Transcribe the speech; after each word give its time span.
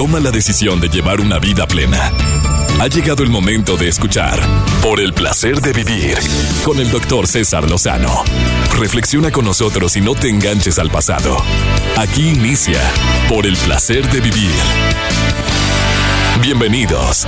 toma 0.00 0.18
la 0.18 0.30
decisión 0.30 0.80
de 0.80 0.88
llevar 0.88 1.20
una 1.20 1.38
vida 1.38 1.66
plena. 1.66 2.10
Ha 2.80 2.86
llegado 2.86 3.22
el 3.22 3.28
momento 3.28 3.76
de 3.76 3.88
escuchar 3.88 4.40
Por 4.82 4.98
el 4.98 5.12
placer 5.12 5.60
de 5.60 5.74
vivir 5.74 6.16
con 6.64 6.78
el 6.78 6.90
doctor 6.90 7.26
César 7.26 7.68
Lozano. 7.68 8.24
Reflexiona 8.78 9.30
con 9.30 9.44
nosotros 9.44 9.94
y 9.98 10.00
no 10.00 10.14
te 10.14 10.30
enganches 10.30 10.78
al 10.78 10.88
pasado. 10.88 11.36
Aquí 11.98 12.30
inicia 12.30 12.80
Por 13.28 13.46
el 13.46 13.58
placer 13.58 14.10
de 14.10 14.22
vivir. 14.22 14.54
Bienvenidos. 16.40 17.26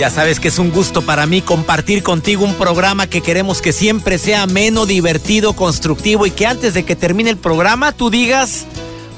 Ya 0.00 0.08
sabes 0.08 0.40
que 0.40 0.48
es 0.48 0.58
un 0.58 0.70
gusto 0.70 1.02
para 1.02 1.26
mí 1.26 1.42
compartir 1.42 2.02
contigo 2.02 2.46
un 2.46 2.54
programa 2.54 3.06
que 3.06 3.20
queremos 3.20 3.60
que 3.60 3.70
siempre 3.70 4.16
sea 4.16 4.44
ameno, 4.44 4.86
divertido, 4.86 5.52
constructivo 5.52 6.24
y 6.24 6.30
que 6.30 6.46
antes 6.46 6.72
de 6.72 6.84
que 6.84 6.96
termine 6.96 7.28
el 7.28 7.36
programa 7.36 7.92
tú 7.92 8.08
digas, 8.08 8.64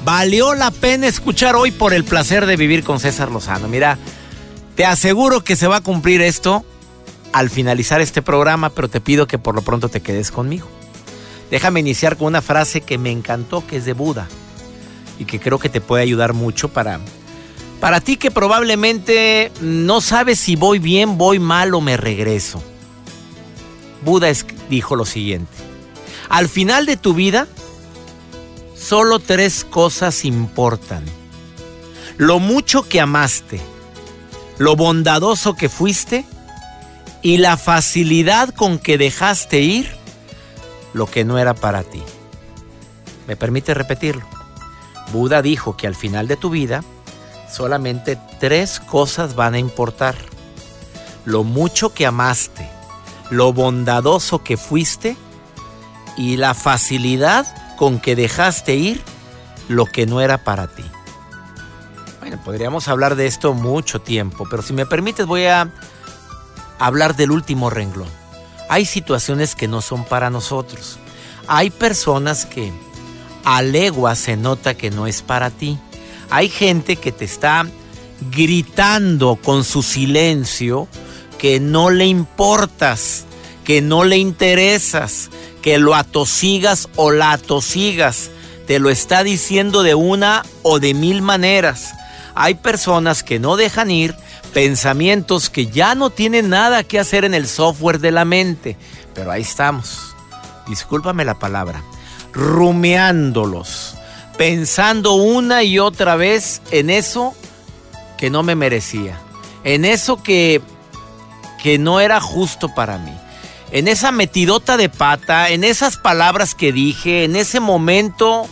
valió 0.03 0.55
la 0.55 0.71
pena 0.71 1.07
escuchar 1.07 1.55
hoy 1.55 1.71
por 1.71 1.93
el 1.93 2.03
placer 2.03 2.45
de 2.45 2.57
vivir 2.57 2.83
con 2.83 2.99
César 2.99 3.31
Lozano. 3.31 3.69
Mira, 3.69 3.97
te 4.75 4.83
aseguro 4.83 5.41
que 5.41 5.55
se 5.55 5.67
va 5.67 5.77
a 5.77 5.81
cumplir 5.81 6.19
esto 6.19 6.65
al 7.31 7.49
finalizar 7.49 8.01
este 8.01 8.21
programa, 8.21 8.69
pero 8.69 8.89
te 8.89 8.99
pido 8.99 9.25
que 9.25 9.37
por 9.37 9.55
lo 9.55 9.61
pronto 9.61 9.87
te 9.87 10.01
quedes 10.01 10.31
conmigo. 10.31 10.67
Déjame 11.49 11.79
iniciar 11.79 12.17
con 12.17 12.27
una 12.27 12.41
frase 12.41 12.81
que 12.81 12.97
me 12.97 13.09
encantó, 13.09 13.65
que 13.65 13.77
es 13.77 13.85
de 13.85 13.93
Buda 13.93 14.27
y 15.17 15.23
que 15.23 15.39
creo 15.39 15.59
que 15.59 15.69
te 15.69 15.79
puede 15.79 16.03
ayudar 16.03 16.33
mucho 16.33 16.67
para 16.73 16.99
para 17.83 17.99
ti 17.99 18.15
que 18.15 18.31
probablemente 18.31 19.51
no 19.59 19.99
sabes 19.99 20.39
si 20.39 20.55
voy 20.55 20.79
bien, 20.79 21.17
voy 21.17 21.37
mal 21.39 21.73
o 21.73 21.81
me 21.81 21.97
regreso. 21.97 22.63
Buda 24.05 24.29
dijo 24.69 24.95
lo 24.95 25.03
siguiente. 25.03 25.51
Al 26.29 26.47
final 26.47 26.85
de 26.85 26.95
tu 26.95 27.13
vida, 27.13 27.45
solo 28.73 29.19
tres 29.19 29.65
cosas 29.69 30.23
importan. 30.23 31.03
Lo 32.15 32.39
mucho 32.39 32.87
que 32.87 33.01
amaste, 33.01 33.59
lo 34.59 34.77
bondadoso 34.77 35.55
que 35.55 35.67
fuiste 35.67 36.23
y 37.21 37.35
la 37.35 37.57
facilidad 37.57 38.55
con 38.55 38.79
que 38.79 38.97
dejaste 38.97 39.59
ir 39.59 39.93
lo 40.93 41.05
que 41.05 41.25
no 41.25 41.37
era 41.37 41.53
para 41.53 41.83
ti. 41.83 42.01
¿Me 43.27 43.35
permite 43.35 43.73
repetirlo? 43.73 44.23
Buda 45.11 45.41
dijo 45.41 45.75
que 45.75 45.85
al 45.85 45.95
final 45.95 46.29
de 46.29 46.37
tu 46.37 46.49
vida, 46.49 46.81
solamente 47.53 48.17
tres 48.39 48.79
cosas 48.79 49.35
van 49.35 49.53
a 49.53 49.59
importar. 49.59 50.15
Lo 51.23 51.43
mucho 51.43 51.93
que 51.93 52.05
amaste, 52.05 52.67
lo 53.29 53.53
bondadoso 53.53 54.43
que 54.43 54.57
fuiste 54.57 55.15
y 56.17 56.37
la 56.37 56.53
facilidad 56.53 57.45
con 57.77 57.99
que 57.99 58.15
dejaste 58.15 58.75
ir 58.75 59.01
lo 59.67 59.85
que 59.85 60.05
no 60.05 60.19
era 60.19 60.43
para 60.43 60.67
ti. 60.67 60.83
Bueno, 62.19 62.41
podríamos 62.43 62.87
hablar 62.87 63.15
de 63.15 63.27
esto 63.27 63.53
mucho 63.53 64.01
tiempo, 64.01 64.47
pero 64.49 64.63
si 64.63 64.73
me 64.73 64.85
permites 64.85 65.25
voy 65.25 65.45
a 65.45 65.71
hablar 66.79 67.15
del 67.15 67.31
último 67.31 67.69
renglón. 67.69 68.09
Hay 68.69 68.85
situaciones 68.85 69.55
que 69.55 69.67
no 69.67 69.81
son 69.81 70.05
para 70.05 70.29
nosotros. 70.29 70.97
Hay 71.47 71.69
personas 71.69 72.45
que 72.45 72.71
a 73.43 73.61
legua 73.61 74.15
se 74.15 74.37
nota 74.37 74.75
que 74.75 74.89
no 74.89 75.05
es 75.05 75.21
para 75.21 75.49
ti. 75.51 75.77
Hay 76.29 76.49
gente 76.49 76.95
que 76.95 77.11
te 77.11 77.25
está 77.25 77.67
gritando 78.31 79.35
con 79.35 79.63
su 79.63 79.83
silencio 79.83 80.87
que 81.37 81.59
no 81.59 81.89
le 81.89 82.05
importas, 82.05 83.25
que 83.63 83.81
no 83.81 84.03
le 84.03 84.17
interesas, 84.17 85.29
que 85.61 85.77
lo 85.77 85.95
atosigas 85.95 86.87
o 86.95 87.11
la 87.11 87.33
atosigas. 87.33 88.31
Te 88.67 88.79
lo 88.79 88.89
está 88.89 89.23
diciendo 89.23 89.83
de 89.83 89.93
una 89.93 90.43
o 90.61 90.79
de 90.79 90.93
mil 90.93 91.21
maneras. 91.21 91.91
Hay 92.35 92.55
personas 92.55 93.23
que 93.23 93.39
no 93.39 93.57
dejan 93.57 93.91
ir 93.91 94.15
pensamientos 94.53 95.49
que 95.49 95.67
ya 95.67 95.95
no 95.95 96.11
tienen 96.11 96.49
nada 96.49 96.83
que 96.83 96.99
hacer 96.99 97.25
en 97.25 97.33
el 97.33 97.47
software 97.47 97.99
de 97.99 98.11
la 98.11 98.23
mente. 98.23 98.77
Pero 99.13 99.31
ahí 99.31 99.41
estamos. 99.41 100.15
Discúlpame 100.67 101.25
la 101.25 101.39
palabra. 101.39 101.83
Rumeándolos 102.31 103.92
pensando 104.37 105.13
una 105.13 105.63
y 105.63 105.79
otra 105.79 106.15
vez 106.15 106.61
en 106.71 106.89
eso 106.89 107.33
que 108.17 108.29
no 108.29 108.43
me 108.43 108.55
merecía, 108.55 109.19
en 109.63 109.85
eso 109.85 110.21
que, 110.21 110.61
que 111.61 111.77
no 111.77 111.99
era 111.99 112.19
justo 112.19 112.73
para 112.73 112.97
mí, 112.97 113.13
en 113.71 113.87
esa 113.87 114.11
metidota 114.11 114.77
de 114.77 114.89
pata, 114.89 115.49
en 115.49 115.63
esas 115.63 115.97
palabras 115.97 116.55
que 116.55 116.71
dije, 116.71 117.23
en 117.23 117.35
ese 117.35 117.59
momento 117.59 118.47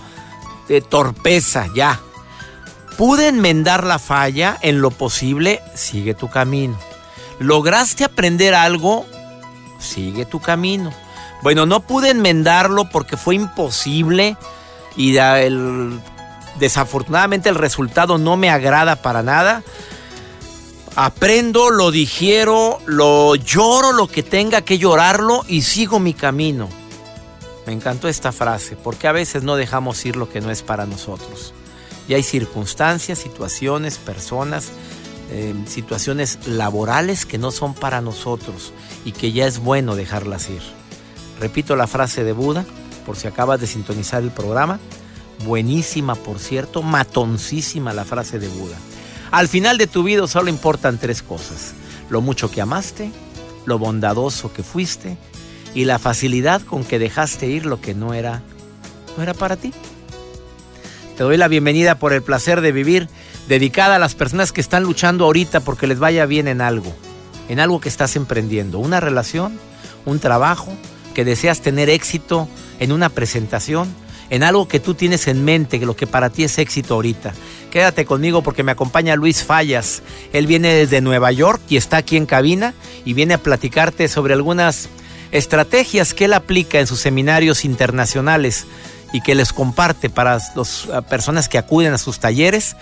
de 0.67 0.81
torpeza, 0.81 1.67
ya. 1.75 1.99
Pude 2.97 3.27
enmendar 3.27 3.83
la 3.83 3.99
falla 3.99 4.57
en 4.61 4.81
lo 4.81 4.91
posible, 4.91 5.61
sigue 5.75 6.13
tu 6.13 6.29
camino. 6.29 6.77
¿Lograste 7.39 8.03
aprender 8.03 8.53
algo? 8.53 9.05
Sigue 9.79 10.25
tu 10.25 10.39
camino. 10.39 10.93
Bueno, 11.41 11.65
no 11.65 11.79
pude 11.79 12.11
enmendarlo 12.11 12.89
porque 12.89 13.17
fue 13.17 13.35
imposible 13.35 14.37
y 14.95 15.17
el, 15.17 15.99
desafortunadamente 16.59 17.49
el 17.49 17.55
resultado 17.55 18.17
no 18.17 18.37
me 18.37 18.49
agrada 18.49 18.97
para 18.97 19.23
nada. 19.23 19.63
Aprendo, 20.95 21.69
lo 21.69 21.91
digiero, 21.91 22.79
lo 22.85 23.35
lloro 23.35 23.93
lo 23.93 24.07
que 24.07 24.23
tenga 24.23 24.61
que 24.61 24.77
llorarlo 24.77 25.43
y 25.47 25.61
sigo 25.61 25.99
mi 25.99 26.13
camino. 26.13 26.67
Me 27.65 27.73
encantó 27.73 28.07
esta 28.07 28.31
frase, 28.31 28.75
porque 28.75 29.07
a 29.07 29.11
veces 29.11 29.43
no 29.43 29.55
dejamos 29.55 30.03
ir 30.05 30.15
lo 30.15 30.29
que 30.29 30.41
no 30.41 30.51
es 30.51 30.63
para 30.63 30.85
nosotros. 30.85 31.53
Y 32.07 32.13
hay 32.13 32.23
circunstancias, 32.23 33.19
situaciones, 33.19 33.97
personas, 33.97 34.69
eh, 35.31 35.53
situaciones 35.65 36.39
laborales 36.45 37.25
que 37.25 37.37
no 37.37 37.51
son 37.51 37.73
para 37.73 38.01
nosotros 38.01 38.73
y 39.05 39.13
que 39.13 39.31
ya 39.31 39.47
es 39.47 39.59
bueno 39.59 39.95
dejarlas 39.95 40.49
ir. 40.49 40.61
Repito 41.39 41.77
la 41.77 41.87
frase 41.87 42.25
de 42.25 42.33
Buda, 42.33 42.65
por 43.01 43.17
si 43.17 43.27
acabas 43.27 43.59
de 43.59 43.67
sintonizar 43.67 44.23
el 44.23 44.31
programa. 44.31 44.79
Buenísima, 45.45 46.15
por 46.15 46.39
cierto, 46.39 46.83
matoncísima 46.83 47.93
la 47.93 48.05
frase 48.05 48.39
de 48.39 48.47
Buda. 48.47 48.77
Al 49.31 49.47
final 49.47 49.77
de 49.77 49.87
tu 49.87 50.03
vida 50.03 50.27
solo 50.27 50.49
importan 50.49 50.97
tres 50.97 51.21
cosas. 51.21 51.73
Lo 52.09 52.21
mucho 52.21 52.51
que 52.51 52.61
amaste, 52.61 53.11
lo 53.65 53.79
bondadoso 53.79 54.51
que 54.53 54.63
fuiste 54.63 55.17
y 55.73 55.85
la 55.85 55.99
facilidad 55.99 56.61
con 56.61 56.83
que 56.83 56.99
dejaste 56.99 57.47
ir 57.47 57.65
lo 57.65 57.79
que 57.79 57.93
no 57.93 58.13
era, 58.13 58.41
no 59.17 59.23
era 59.23 59.33
para 59.33 59.55
ti. 59.55 59.73
Te 61.17 61.23
doy 61.23 61.37
la 61.37 61.47
bienvenida 61.47 61.95
por 61.95 62.13
el 62.13 62.21
placer 62.21 62.61
de 62.61 62.71
vivir, 62.71 63.07
dedicada 63.47 63.95
a 63.95 63.99
las 63.99 64.15
personas 64.15 64.51
que 64.51 64.61
están 64.61 64.83
luchando 64.83 65.25
ahorita 65.25 65.59
porque 65.59 65.87
les 65.87 65.99
vaya 65.99 66.25
bien 66.25 66.47
en 66.47 66.61
algo, 66.61 66.93
en 67.47 67.59
algo 67.59 67.79
que 67.79 67.89
estás 67.89 68.15
emprendiendo, 68.15 68.79
una 68.79 68.99
relación, 68.99 69.59
un 70.05 70.19
trabajo, 70.19 70.73
que 71.13 71.25
deseas 71.25 71.61
tener 71.61 71.89
éxito 71.89 72.47
en 72.81 72.91
una 72.91 73.09
presentación, 73.09 73.87
en 74.31 74.43
algo 74.43 74.67
que 74.67 74.79
tú 74.79 74.95
tienes 74.95 75.27
en 75.27 75.45
mente, 75.45 75.77
lo 75.79 75.95
que 75.95 76.07
para 76.07 76.29
ti 76.29 76.43
es 76.43 76.57
éxito 76.57 76.95
ahorita. 76.95 77.31
Quédate 77.69 78.05
conmigo 78.05 78.41
porque 78.41 78.63
me 78.63 78.71
acompaña 78.71 79.15
Luis 79.15 79.43
Fallas. 79.43 80.01
Él 80.33 80.47
viene 80.47 80.73
desde 80.73 80.99
Nueva 80.99 81.31
York 81.31 81.61
y 81.69 81.77
está 81.77 81.97
aquí 81.97 82.17
en 82.17 82.25
cabina 82.25 82.73
y 83.05 83.13
viene 83.13 83.35
a 83.35 83.37
platicarte 83.37 84.07
sobre 84.07 84.33
algunas 84.33 84.89
estrategias 85.31 86.13
que 86.13 86.25
él 86.25 86.33
aplica 86.33 86.79
en 86.79 86.87
sus 86.87 86.99
seminarios 86.99 87.65
internacionales 87.65 88.65
y 89.13 89.21
que 89.21 89.35
les 89.35 89.53
comparte 89.53 90.09
para 90.09 90.39
las 90.55 90.87
personas 91.07 91.47
que 91.47 91.59
acuden 91.59 91.93
a 91.93 91.97
sus 91.99 92.19
talleres 92.19 92.75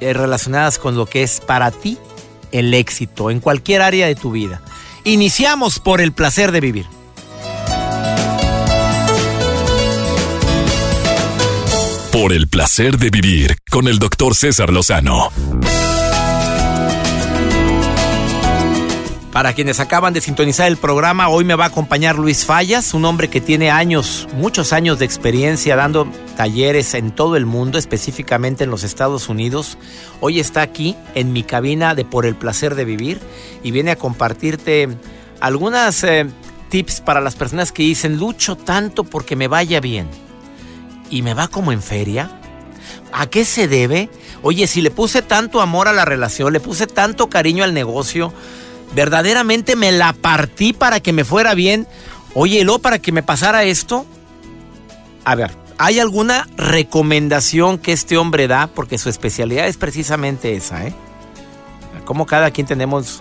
eh, 0.00 0.12
relacionadas 0.12 0.78
con 0.78 0.96
lo 0.96 1.06
que 1.06 1.22
es 1.22 1.40
para 1.40 1.70
ti 1.70 1.98
el 2.50 2.74
éxito 2.74 3.30
en 3.30 3.38
cualquier 3.38 3.80
área 3.80 4.08
de 4.08 4.16
tu 4.16 4.32
vida. 4.32 4.60
Iniciamos 5.04 5.78
por 5.78 6.00
el 6.00 6.12
placer 6.12 6.50
de 6.50 6.60
vivir. 6.60 6.93
Por 12.14 12.32
el 12.32 12.46
placer 12.46 12.96
de 12.96 13.10
vivir 13.10 13.56
con 13.68 13.88
el 13.88 13.98
doctor 13.98 14.36
César 14.36 14.72
Lozano. 14.72 15.32
Para 19.32 19.52
quienes 19.52 19.80
acaban 19.80 20.14
de 20.14 20.20
sintonizar 20.20 20.68
el 20.68 20.76
programa, 20.76 21.28
hoy 21.28 21.42
me 21.42 21.56
va 21.56 21.64
a 21.64 21.66
acompañar 21.66 22.16
Luis 22.16 22.44
Fallas, 22.44 22.94
un 22.94 23.04
hombre 23.04 23.26
que 23.26 23.40
tiene 23.40 23.72
años, 23.72 24.28
muchos 24.36 24.72
años 24.72 25.00
de 25.00 25.06
experiencia 25.06 25.74
dando 25.74 26.06
talleres 26.36 26.94
en 26.94 27.10
todo 27.10 27.34
el 27.34 27.46
mundo, 27.46 27.78
específicamente 27.78 28.62
en 28.62 28.70
los 28.70 28.84
Estados 28.84 29.28
Unidos. 29.28 29.76
Hoy 30.20 30.38
está 30.38 30.62
aquí 30.62 30.94
en 31.16 31.32
mi 31.32 31.42
cabina 31.42 31.96
de 31.96 32.04
Por 32.04 32.26
el 32.26 32.36
placer 32.36 32.76
de 32.76 32.84
vivir 32.84 33.18
y 33.64 33.72
viene 33.72 33.90
a 33.90 33.96
compartirte 33.96 34.88
algunas 35.40 36.04
eh, 36.04 36.26
tips 36.68 37.00
para 37.00 37.20
las 37.20 37.34
personas 37.34 37.72
que 37.72 37.82
dicen, 37.82 38.18
lucho 38.18 38.54
tanto 38.54 39.02
porque 39.02 39.34
me 39.34 39.48
vaya 39.48 39.80
bien 39.80 40.06
y 41.14 41.22
me 41.22 41.32
va 41.32 41.48
como 41.48 41.70
en 41.70 41.80
feria? 41.80 42.40
¿A 43.12 43.26
qué 43.26 43.44
se 43.44 43.68
debe? 43.68 44.10
Oye, 44.42 44.66
si 44.66 44.82
le 44.82 44.90
puse 44.90 45.22
tanto 45.22 45.60
amor 45.60 45.86
a 45.86 45.92
la 45.92 46.04
relación, 46.04 46.52
le 46.52 46.60
puse 46.60 46.88
tanto 46.88 47.30
cariño 47.30 47.62
al 47.62 47.72
negocio, 47.72 48.32
verdaderamente 48.94 49.76
me 49.76 49.92
la 49.92 50.12
partí 50.12 50.72
para 50.72 50.98
que 50.98 51.12
me 51.12 51.24
fuera 51.24 51.54
bien. 51.54 51.86
Oye, 52.34 52.64
¿lo 52.64 52.80
para 52.80 52.98
que 52.98 53.12
me 53.12 53.22
pasara 53.22 53.62
esto? 53.62 54.04
A 55.24 55.36
ver, 55.36 55.52
¿Hay 55.76 55.98
alguna 55.98 56.46
recomendación 56.56 57.78
que 57.78 57.92
este 57.92 58.16
hombre 58.16 58.46
da? 58.46 58.68
Porque 58.68 58.96
su 58.96 59.08
especialidad 59.08 59.66
es 59.66 59.76
precisamente 59.76 60.54
esa, 60.54 60.86
¿eh? 60.86 60.94
Como 62.04 62.26
cada 62.26 62.52
quien 62.52 62.66
tenemos 62.66 63.20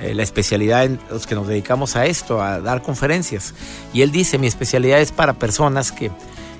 eh, 0.00 0.14
la 0.14 0.22
especialidad 0.22 0.84
en 0.84 1.00
los 1.10 1.26
que 1.26 1.34
nos 1.34 1.48
dedicamos 1.48 1.96
a 1.96 2.06
esto, 2.06 2.40
a 2.40 2.60
dar 2.60 2.82
conferencias. 2.82 3.52
Y 3.92 4.02
él 4.02 4.12
dice, 4.12 4.38
mi 4.38 4.46
especialidad 4.46 5.00
es 5.00 5.10
para 5.10 5.32
personas 5.34 5.90
que, 5.90 6.12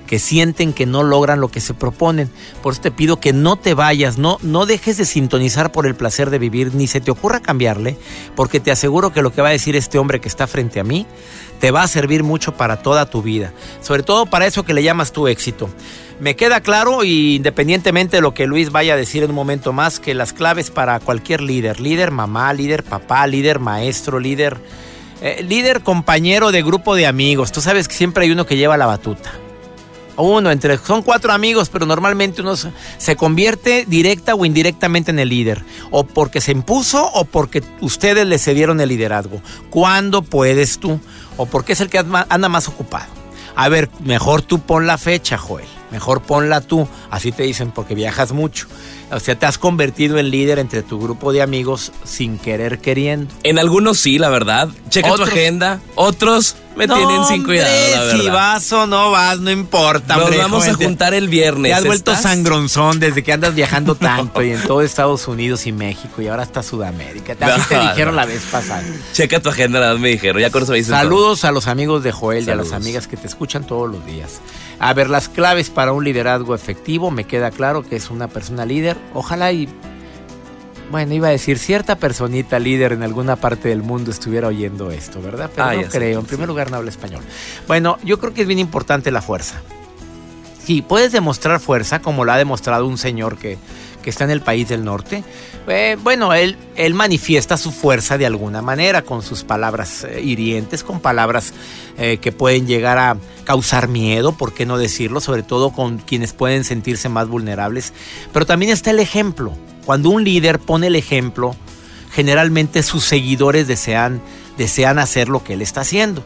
que 0.09 0.17
sienten 0.17 0.73
que 0.73 0.87
no 0.87 1.03
logran 1.03 1.39
lo 1.39 1.49
que 1.49 1.61
se 1.61 1.75
proponen. 1.75 2.31
Por 2.63 2.73
eso 2.73 2.81
te 2.81 2.89
pido 2.89 3.19
que 3.19 3.31
no 3.31 3.57
te 3.57 3.75
vayas, 3.75 4.17
no, 4.17 4.39
no 4.41 4.65
dejes 4.65 4.97
de 4.97 5.05
sintonizar 5.05 5.71
por 5.71 5.85
el 5.85 5.93
placer 5.93 6.31
de 6.31 6.39
vivir, 6.39 6.73
ni 6.73 6.87
se 6.87 6.99
te 6.99 7.11
ocurra 7.11 7.41
cambiarle, 7.41 7.95
porque 8.35 8.59
te 8.59 8.71
aseguro 8.71 9.13
que 9.13 9.21
lo 9.21 9.31
que 9.31 9.43
va 9.43 9.49
a 9.49 9.51
decir 9.51 9.75
este 9.75 9.99
hombre 9.99 10.19
que 10.19 10.27
está 10.27 10.47
frente 10.47 10.79
a 10.79 10.83
mí 10.83 11.05
te 11.59 11.69
va 11.69 11.83
a 11.83 11.87
servir 11.87 12.23
mucho 12.23 12.57
para 12.57 12.77
toda 12.77 13.07
tu 13.07 13.21
vida, 13.21 13.53
sobre 13.83 14.01
todo 14.01 14.25
para 14.25 14.47
eso 14.47 14.63
que 14.63 14.73
le 14.73 14.81
llamas 14.81 15.11
tu 15.11 15.27
éxito. 15.27 15.69
Me 16.19 16.35
queda 16.35 16.61
claro, 16.61 17.03
y 17.03 17.35
independientemente 17.35 18.17
de 18.17 18.21
lo 18.21 18.33
que 18.33 18.47
Luis 18.47 18.71
vaya 18.71 18.95
a 18.95 18.97
decir 18.97 19.21
en 19.21 19.29
un 19.29 19.35
momento 19.35 19.73
más, 19.73 19.99
que 19.99 20.15
las 20.15 20.33
claves 20.33 20.71
para 20.71 20.99
cualquier 20.99 21.41
líder, 21.41 21.79
líder 21.79 22.09
mamá, 22.09 22.51
líder 22.53 22.83
papá, 22.83 23.27
líder 23.27 23.59
maestro, 23.59 24.19
líder, 24.19 24.57
eh, 25.21 25.45
líder 25.47 25.81
compañero 25.81 26.51
de 26.51 26.63
grupo 26.63 26.95
de 26.95 27.05
amigos, 27.05 27.51
tú 27.51 27.61
sabes 27.61 27.87
que 27.87 27.93
siempre 27.93 28.23
hay 28.23 28.31
uno 28.31 28.47
que 28.47 28.57
lleva 28.57 28.75
la 28.75 28.87
batuta. 28.87 29.31
Uno, 30.21 30.51
entre, 30.51 30.77
son 30.77 31.01
cuatro 31.01 31.31
amigos, 31.31 31.69
pero 31.69 31.85
normalmente 31.85 32.41
uno 32.41 32.55
se 32.55 33.15
convierte 33.15 33.85
directa 33.87 34.35
o 34.35 34.45
indirectamente 34.45 35.11
en 35.11 35.19
el 35.19 35.29
líder. 35.29 35.63
O 35.91 36.03
porque 36.03 36.41
se 36.41 36.51
impuso 36.51 37.09
o 37.13 37.25
porque 37.25 37.63
ustedes 37.81 38.27
le 38.27 38.37
cedieron 38.37 38.81
el 38.81 38.89
liderazgo. 38.89 39.41
¿Cuándo 39.69 40.21
puedes 40.21 40.79
tú? 40.79 40.99
O 41.37 41.45
porque 41.45 41.73
es 41.73 41.81
el 41.81 41.89
que 41.89 41.99
anda 41.99 42.49
más 42.49 42.67
ocupado. 42.67 43.07
A 43.55 43.69
ver, 43.69 43.89
mejor 44.03 44.41
tú 44.41 44.59
pon 44.59 44.87
la 44.87 44.97
fecha, 44.97 45.37
Joel. 45.37 45.78
Mejor 45.91 46.21
ponla 46.21 46.61
tú. 46.61 46.87
Así 47.09 47.31
te 47.31 47.43
dicen 47.43 47.71
porque 47.71 47.95
viajas 47.95 48.31
mucho. 48.31 48.67
O 49.11 49.19
sea, 49.19 49.37
te 49.37 49.45
has 49.45 49.57
convertido 49.57 50.19
en 50.19 50.29
líder 50.29 50.59
entre 50.59 50.83
tu 50.83 50.99
grupo 50.99 51.33
de 51.33 51.41
amigos 51.41 51.91
sin 52.03 52.37
querer 52.37 52.79
queriendo. 52.79 53.33
En 53.43 53.57
algunos 53.57 53.99
sí, 53.99 54.19
la 54.19 54.29
verdad. 54.29 54.69
Checa 54.89 55.15
tu 55.15 55.23
agenda. 55.23 55.79
Otros 55.95 56.55
me 56.75 56.87
tienen 56.87 57.25
sin 57.25 57.43
cuidado, 57.43 57.71
la 57.91 58.03
verdad. 58.03 58.19
Si 58.19 58.29
vas 58.29 58.71
o 58.71 58.87
no 58.87 59.11
vas, 59.11 59.39
no 59.39 59.49
importa. 59.49 60.15
Nos 60.15 60.37
vamos 60.37 60.67
a 60.67 60.75
juntar 60.75 61.15
el 61.15 61.27
viernes. 61.27 61.71
Te 61.71 61.73
has 61.73 61.85
vuelto 61.85 62.15
sangronzón 62.15 62.99
desde 62.99 63.23
que 63.23 63.33
andas 63.33 63.55
viajando 63.55 63.95
tanto 63.95 64.43
y 64.43 64.51
en 64.51 64.61
todo 64.61 64.81
Estados 64.81 65.27
Unidos 65.27 65.65
y 65.65 65.71
México 65.71 66.21
y 66.21 66.27
ahora 66.27 66.43
hasta 66.43 66.61
Sudamérica. 66.61 67.35
Así 67.39 67.61
te 67.67 67.79
dijeron 67.79 68.15
la 68.15 68.25
vez 68.25 68.43
pasada. 68.51 68.83
Checa 69.13 69.41
tu 69.41 69.49
agenda, 69.49 69.79
nada 69.79 69.93
más 69.93 70.01
me 70.01 70.09
dijeron. 70.09 70.39
Ya 70.39 70.51
con 70.51 70.63
eso 70.63 70.71
me 70.71 70.83
Saludos 70.83 71.45
a 71.45 71.51
los 71.51 71.67
amigos 71.67 72.03
de 72.03 72.11
Joel 72.11 72.47
y 72.47 72.51
a 72.51 72.55
las 72.55 72.71
amigas 72.73 73.07
que 73.07 73.17
te 73.17 73.27
escuchan 73.27 73.65
todos 73.65 73.89
los 73.89 74.05
días. 74.05 74.39
A 74.79 74.93
ver, 74.93 75.09
las 75.09 75.27
claves 75.27 75.69
para 75.69 75.91
un 75.91 76.05
liderazgo 76.05 76.55
efectivo, 76.55 77.11
me 77.11 77.25
queda 77.25 77.51
claro 77.51 77.83
que 77.83 77.97
es 77.97 78.09
una 78.09 78.29
persona 78.29 78.65
líder. 78.65 78.97
Ojalá 79.13 79.51
y, 79.51 79.67
bueno, 80.89 81.13
iba 81.13 81.27
a 81.27 81.31
decir 81.31 81.59
cierta 81.59 81.97
personita 81.97 82.59
líder 82.59 82.93
en 82.93 83.03
alguna 83.03 83.35
parte 83.35 83.67
del 83.69 83.83
mundo 83.83 84.09
estuviera 84.09 84.47
oyendo 84.47 84.89
esto, 84.89 85.21
¿verdad? 85.21 85.51
Pero 85.53 85.67
ah, 85.67 85.75
no 85.75 85.83
creo, 85.83 86.19
en 86.19 86.25
primer 86.25 86.47
lugar 86.47 86.71
no 86.71 86.77
habla 86.77 86.89
español. 86.89 87.21
Bueno, 87.67 87.97
yo 88.03 88.19
creo 88.19 88.33
que 88.33 88.41
es 88.41 88.47
bien 88.47 88.59
importante 88.59 89.11
la 89.11 89.21
fuerza. 89.21 89.61
Sí, 90.63 90.81
puedes 90.81 91.11
demostrar 91.11 91.59
fuerza 91.59 91.99
como 91.99 92.23
lo 92.23 92.31
ha 92.31 92.37
demostrado 92.37 92.87
un 92.87 92.97
señor 92.97 93.37
que, 93.37 93.57
está 94.09 94.23
en 94.23 94.31
el 94.31 94.41
país 94.41 94.67
del 94.67 94.83
norte. 94.83 95.23
Eh, 95.67 95.97
bueno, 96.01 96.33
él, 96.33 96.57
él 96.75 96.93
manifiesta 96.93 97.57
su 97.57 97.71
fuerza 97.71 98.17
de 98.17 98.25
alguna 98.25 98.61
manera 98.61 99.03
con 99.03 99.21
sus 99.21 99.43
palabras 99.43 100.03
eh, 100.03 100.21
hirientes, 100.21 100.83
con 100.83 100.99
palabras 100.99 101.53
eh, 101.97 102.17
que 102.21 102.31
pueden 102.31 102.65
llegar 102.65 102.97
a 102.97 103.17
causar 103.43 103.87
miedo, 103.87 104.31
¿por 104.31 104.53
qué 104.53 104.65
no 104.65 104.77
decirlo? 104.77 105.21
Sobre 105.21 105.43
todo 105.43 105.71
con 105.71 105.97
quienes 105.97 106.33
pueden 106.33 106.63
sentirse 106.63 107.09
más 107.09 107.27
vulnerables. 107.27 107.93
Pero 108.31 108.45
también 108.45 108.71
está 108.71 108.91
el 108.91 108.99
ejemplo. 108.99 109.53
Cuando 109.85 110.09
un 110.09 110.23
líder 110.23 110.59
pone 110.59 110.87
el 110.87 110.95
ejemplo, 110.95 111.55
generalmente 112.11 112.83
sus 112.83 113.03
seguidores 113.03 113.67
desean, 113.67 114.21
desean 114.57 114.99
hacer 114.99 115.29
lo 115.29 115.43
que 115.43 115.53
él 115.53 115.61
está 115.61 115.81
haciendo. 115.81 116.23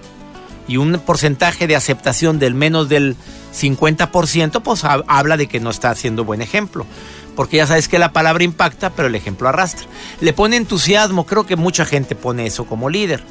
Y 0.68 0.78
un 0.78 1.00
porcentaje 1.06 1.68
de 1.68 1.76
aceptación 1.76 2.40
del 2.40 2.56
menos 2.56 2.88
del 2.88 3.16
50%, 3.54 4.62
pues 4.62 4.84
habla 4.84 5.38
de 5.38 5.48
que 5.48 5.60
no 5.60 5.70
está 5.70 5.90
haciendo 5.90 6.24
buen 6.24 6.42
ejemplo. 6.42 6.86
Porque 7.36 7.58
ya 7.58 7.68
sabes 7.68 7.88
que 7.88 8.00
la 8.00 8.14
palabra 8.14 8.44
impacta, 8.44 8.92
pero 8.92 9.08
el 9.08 9.16
ejemplo 9.16 9.50
arrastra. 9.50 9.88
Le 10.22 10.34
pone 10.34 10.56
entusiasmo, 10.56 11.26
creo 11.26 11.46
que 11.46 11.56
mucha 11.56 11.86
gente 11.86 12.16
pone 12.16 12.46
eso 12.46 12.66
como 12.66 12.90
líder. 12.90 13.24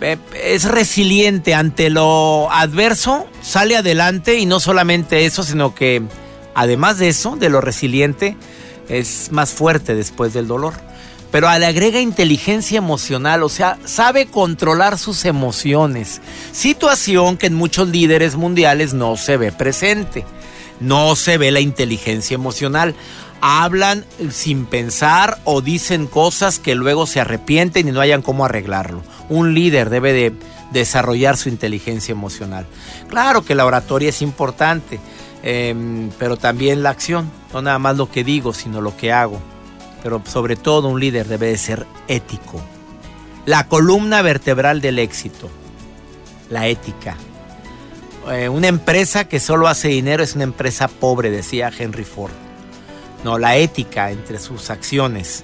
Eh, 0.00 0.18
es 0.44 0.64
resiliente 0.64 1.54
ante 1.54 1.88
lo 1.88 2.50
adverso, 2.50 3.26
sale 3.40 3.76
adelante 3.76 4.38
y 4.38 4.44
no 4.44 4.60
solamente 4.60 5.24
eso, 5.24 5.42
sino 5.42 5.74
que 5.74 6.02
además 6.54 6.98
de 6.98 7.08
eso, 7.08 7.36
de 7.36 7.48
lo 7.48 7.62
resiliente, 7.62 8.36
es 8.88 9.32
más 9.32 9.50
fuerte 9.50 9.94
después 9.94 10.34
del 10.34 10.48
dolor. 10.48 10.74
Pero 11.32 11.48
le 11.58 11.66
agrega 11.66 12.00
inteligencia 12.00 12.78
emocional, 12.78 13.42
o 13.42 13.48
sea, 13.48 13.78
sabe 13.84 14.26
controlar 14.26 14.96
sus 14.96 15.24
emociones. 15.24 16.20
Situación 16.52 17.36
que 17.36 17.48
en 17.48 17.54
muchos 17.54 17.88
líderes 17.88 18.36
mundiales 18.36 18.94
no 18.94 19.16
se 19.16 19.36
ve 19.36 19.52
presente. 19.52 20.24
No 20.80 21.16
se 21.16 21.38
ve 21.38 21.50
la 21.50 21.60
inteligencia 21.60 22.34
emocional 22.34 22.94
hablan 23.40 24.04
sin 24.30 24.66
pensar 24.66 25.38
o 25.44 25.60
dicen 25.60 26.06
cosas 26.06 26.58
que 26.58 26.74
luego 26.74 27.06
se 27.06 27.20
arrepienten 27.20 27.88
y 27.88 27.92
no 27.92 28.00
hayan 28.00 28.22
cómo 28.22 28.44
arreglarlo. 28.44 29.02
Un 29.28 29.54
líder 29.54 29.90
debe 29.90 30.12
de 30.12 30.34
desarrollar 30.72 31.36
su 31.36 31.48
inteligencia 31.48 32.12
emocional. 32.12 32.66
Claro 33.08 33.44
que 33.44 33.54
la 33.54 33.64
oratoria 33.64 34.08
es 34.08 34.22
importante, 34.22 34.98
em, 35.42 36.10
pero 36.18 36.36
también 36.36 36.82
la 36.82 36.90
acción, 36.90 37.30
no 37.52 37.62
nada 37.62 37.78
más 37.78 37.96
lo 37.96 38.10
que 38.10 38.24
digo, 38.24 38.52
sino 38.52 38.80
lo 38.80 38.96
que 38.96 39.12
hago. 39.12 39.40
Pero 40.02 40.22
sobre 40.26 40.56
todo 40.56 40.88
un 40.88 41.00
líder 41.00 41.26
debe 41.26 41.48
de 41.48 41.58
ser 41.58 41.86
ético. 42.08 42.60
La 43.44 43.68
columna 43.68 44.22
vertebral 44.22 44.80
del 44.80 44.98
éxito, 44.98 45.48
la 46.50 46.66
ética. 46.66 47.16
Eh, 48.30 48.48
una 48.48 48.68
empresa 48.68 49.28
que 49.28 49.40
solo 49.40 49.68
hace 49.68 49.88
dinero 49.88 50.22
es 50.22 50.34
una 50.34 50.44
empresa 50.44 50.88
pobre, 50.88 51.30
decía 51.30 51.70
Henry 51.76 52.04
Ford 52.04 52.32
no, 53.26 53.38
la 53.38 53.56
ética 53.56 54.12
entre 54.12 54.38
sus 54.38 54.70
acciones. 54.70 55.42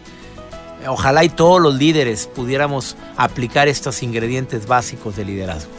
Ojalá 0.87 1.25
y 1.25 1.29
todos 1.29 1.61
los 1.61 1.75
líderes 1.75 2.29
pudiéramos 2.33 2.97
aplicar 3.17 3.67
estos 3.67 4.05
ingredientes 4.05 4.67
básicos 4.67 5.17
de 5.17 5.25
liderazgo. 5.25 5.73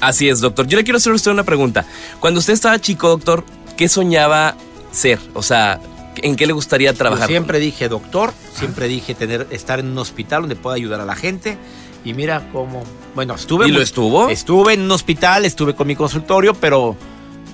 Así 0.00 0.28
es, 0.28 0.40
doctor. 0.40 0.66
Yo 0.66 0.78
le 0.78 0.84
quiero 0.84 0.96
hacer 0.96 1.12
a 1.12 1.16
usted 1.16 1.30
una 1.30 1.44
pregunta. 1.44 1.84
Cuando 2.18 2.40
usted 2.40 2.54
estaba 2.54 2.78
chico, 2.78 3.08
doctor, 3.08 3.44
¿qué 3.76 3.90
soñaba 3.90 4.54
ser? 4.90 5.18
O 5.34 5.42
sea, 5.42 5.80
¿en 6.22 6.36
qué 6.36 6.46
le 6.46 6.52
gustaría 6.52 6.92
trabajar? 6.92 7.28
siempre 7.28 7.58
dije 7.58 7.88
doctor, 7.88 8.32
siempre 8.54 8.88
dije 8.88 9.14
tener, 9.14 9.46
estar 9.50 9.80
en 9.80 9.88
un 9.88 9.98
hospital 9.98 10.42
donde 10.42 10.56
pueda 10.56 10.76
ayudar 10.76 11.00
a 11.00 11.04
la 11.04 11.14
gente. 11.14 11.58
Y 12.04 12.14
mira 12.14 12.48
cómo, 12.52 12.84
bueno, 13.14 13.34
estuve... 13.34 13.68
¿Y 13.68 13.72
lo 13.72 13.82
estuvo? 13.82 14.28
Estuve 14.28 14.74
en 14.74 14.82
un 14.82 14.90
hospital, 14.92 15.44
estuve 15.44 15.74
con 15.74 15.86
mi 15.86 15.96
consultorio, 15.96 16.54
pero 16.54 16.96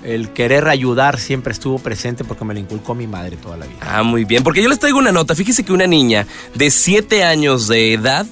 el 0.04 0.30
querer 0.30 0.68
ayudar 0.68 1.18
siempre 1.18 1.52
estuvo 1.52 1.78
presente 1.78 2.25
porque 2.25 2.44
me 2.44 2.54
lo 2.54 2.61
inculcó 2.61 2.94
mi 2.94 3.06
madre 3.06 3.37
toda 3.37 3.56
la 3.56 3.66
vida. 3.66 3.78
Ah, 3.80 4.02
muy 4.02 4.25
bien, 4.25 4.44
porque 4.44 4.62
yo 4.62 4.68
les 4.68 4.78
traigo 4.78 4.99
una 4.99 5.12
nota. 5.12 5.35
Fíjese 5.35 5.64
que 5.64 5.73
una 5.73 5.87
niña 5.87 6.26
de 6.54 6.71
7 6.71 7.25
años 7.25 7.68
de 7.68 7.94
edad 7.94 8.26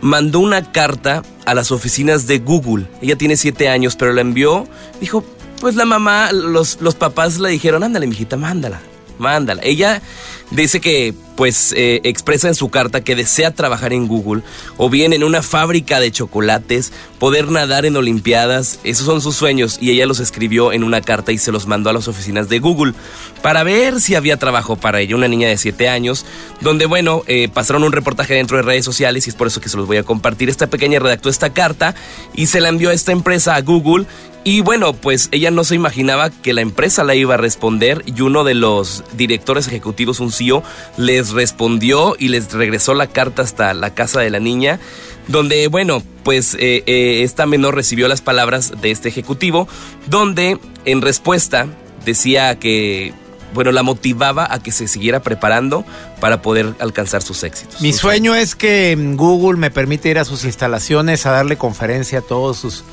mandó 0.00 0.40
una 0.40 0.72
carta 0.72 1.22
a 1.44 1.54
las 1.54 1.70
oficinas 1.70 2.26
de 2.26 2.38
Google. 2.38 2.86
Ella 3.02 3.16
tiene 3.16 3.36
7 3.36 3.68
años, 3.68 3.96
pero 3.96 4.12
la 4.12 4.22
envió. 4.22 4.66
Dijo, 5.00 5.22
pues 5.60 5.76
la 5.76 5.84
mamá, 5.84 6.32
los, 6.32 6.80
los 6.80 6.94
papás 6.94 7.38
le 7.38 7.50
dijeron, 7.50 7.84
ándale, 7.84 8.06
mijita, 8.06 8.36
mándala, 8.36 8.80
mándala. 9.20 9.62
Ella 9.62 10.02
dice 10.50 10.80
que 10.80 11.14
pues 11.36 11.72
eh, 11.74 12.02
expresa 12.04 12.48
en 12.48 12.54
su 12.54 12.68
carta 12.68 13.02
que 13.02 13.16
desea 13.16 13.54
trabajar 13.54 13.94
en 13.94 14.08
Google 14.08 14.42
o 14.76 14.90
bien 14.90 15.14
en 15.14 15.24
una 15.24 15.40
fábrica 15.42 15.98
de 15.98 16.12
chocolates, 16.12 16.92
poder 17.18 17.50
nadar 17.50 17.86
en 17.86 17.96
Olimpiadas, 17.96 18.78
esos 18.84 19.06
son 19.06 19.22
sus 19.22 19.36
sueños 19.36 19.78
y 19.80 19.90
ella 19.90 20.04
los 20.04 20.20
escribió 20.20 20.70
en 20.72 20.84
una 20.84 21.00
carta 21.00 21.32
y 21.32 21.38
se 21.38 21.50
los 21.50 21.66
mandó 21.66 21.88
a 21.88 21.94
las 21.94 22.08
oficinas 22.08 22.50
de 22.50 22.58
Google 22.58 22.92
para 23.40 23.62
ver 23.62 24.02
si 24.02 24.16
había 24.16 24.36
trabajo 24.36 24.76
para 24.76 25.00
ella, 25.00 25.16
una 25.16 25.28
niña 25.28 25.48
de 25.48 25.56
7 25.56 25.88
años, 25.88 26.26
donde 26.60 26.84
bueno, 26.84 27.22
eh, 27.26 27.48
pasaron 27.48 27.84
un 27.84 27.92
reportaje 27.92 28.34
dentro 28.34 28.58
de 28.58 28.62
redes 28.62 28.84
sociales 28.84 29.26
y 29.26 29.30
es 29.30 29.36
por 29.36 29.46
eso 29.46 29.62
que 29.62 29.70
se 29.70 29.78
los 29.78 29.86
voy 29.86 29.96
a 29.96 30.02
compartir. 30.02 30.50
Esta 30.50 30.66
pequeña 30.66 30.98
redactó 30.98 31.30
esta 31.30 31.54
carta 31.54 31.94
y 32.34 32.48
se 32.48 32.60
la 32.60 32.68
envió 32.68 32.90
a 32.90 32.92
esta 32.92 33.12
empresa, 33.12 33.54
a 33.54 33.62
Google, 33.62 34.04
y 34.42 34.62
bueno, 34.62 34.94
pues 34.94 35.28
ella 35.32 35.50
no 35.50 35.64
se 35.64 35.74
imaginaba 35.74 36.30
que 36.30 36.54
la 36.54 36.62
empresa 36.62 37.04
la 37.04 37.14
iba 37.14 37.34
a 37.34 37.36
responder 37.36 38.02
y 38.06 38.22
uno 38.22 38.42
de 38.42 38.54
los 38.54 39.04
directores 39.12 39.66
ejecutivos, 39.68 40.20
un 40.20 40.32
CEO, 40.32 40.62
les 40.96 41.30
respondió 41.30 42.16
y 42.18 42.28
les 42.28 42.50
regresó 42.52 42.94
la 42.94 43.06
carta 43.06 43.42
hasta 43.42 43.74
la 43.74 43.94
casa 43.94 44.20
de 44.20 44.30
la 44.30 44.40
niña, 44.40 44.80
donde, 45.28 45.68
bueno, 45.68 46.02
pues 46.24 46.54
eh, 46.54 46.82
eh, 46.86 47.22
esta 47.22 47.44
menor 47.46 47.74
recibió 47.74 48.08
las 48.08 48.22
palabras 48.22 48.80
de 48.80 48.90
este 48.90 49.10
ejecutivo, 49.10 49.68
donde 50.06 50.58
en 50.86 51.02
respuesta 51.02 51.66
decía 52.06 52.58
que 52.58 53.12
bueno, 53.52 53.72
la 53.72 53.82
motivaba 53.82 54.46
a 54.48 54.62
que 54.62 54.70
se 54.70 54.86
siguiera 54.86 55.24
preparando 55.24 55.84
para 56.20 56.40
poder 56.40 56.74
alcanzar 56.78 57.20
sus 57.20 57.42
éxitos. 57.42 57.80
Mi 57.80 57.92
sueño 57.92 58.34
es 58.34 58.54
que 58.54 58.96
Google 59.16 59.58
me 59.58 59.72
permita 59.72 60.08
ir 60.08 60.18
a 60.18 60.24
sus 60.24 60.44
instalaciones 60.44 61.26
a 61.26 61.32
darle 61.32 61.56
conferencia 61.56 62.20
a 62.20 62.22
todos 62.22 62.58
sus 62.58 62.84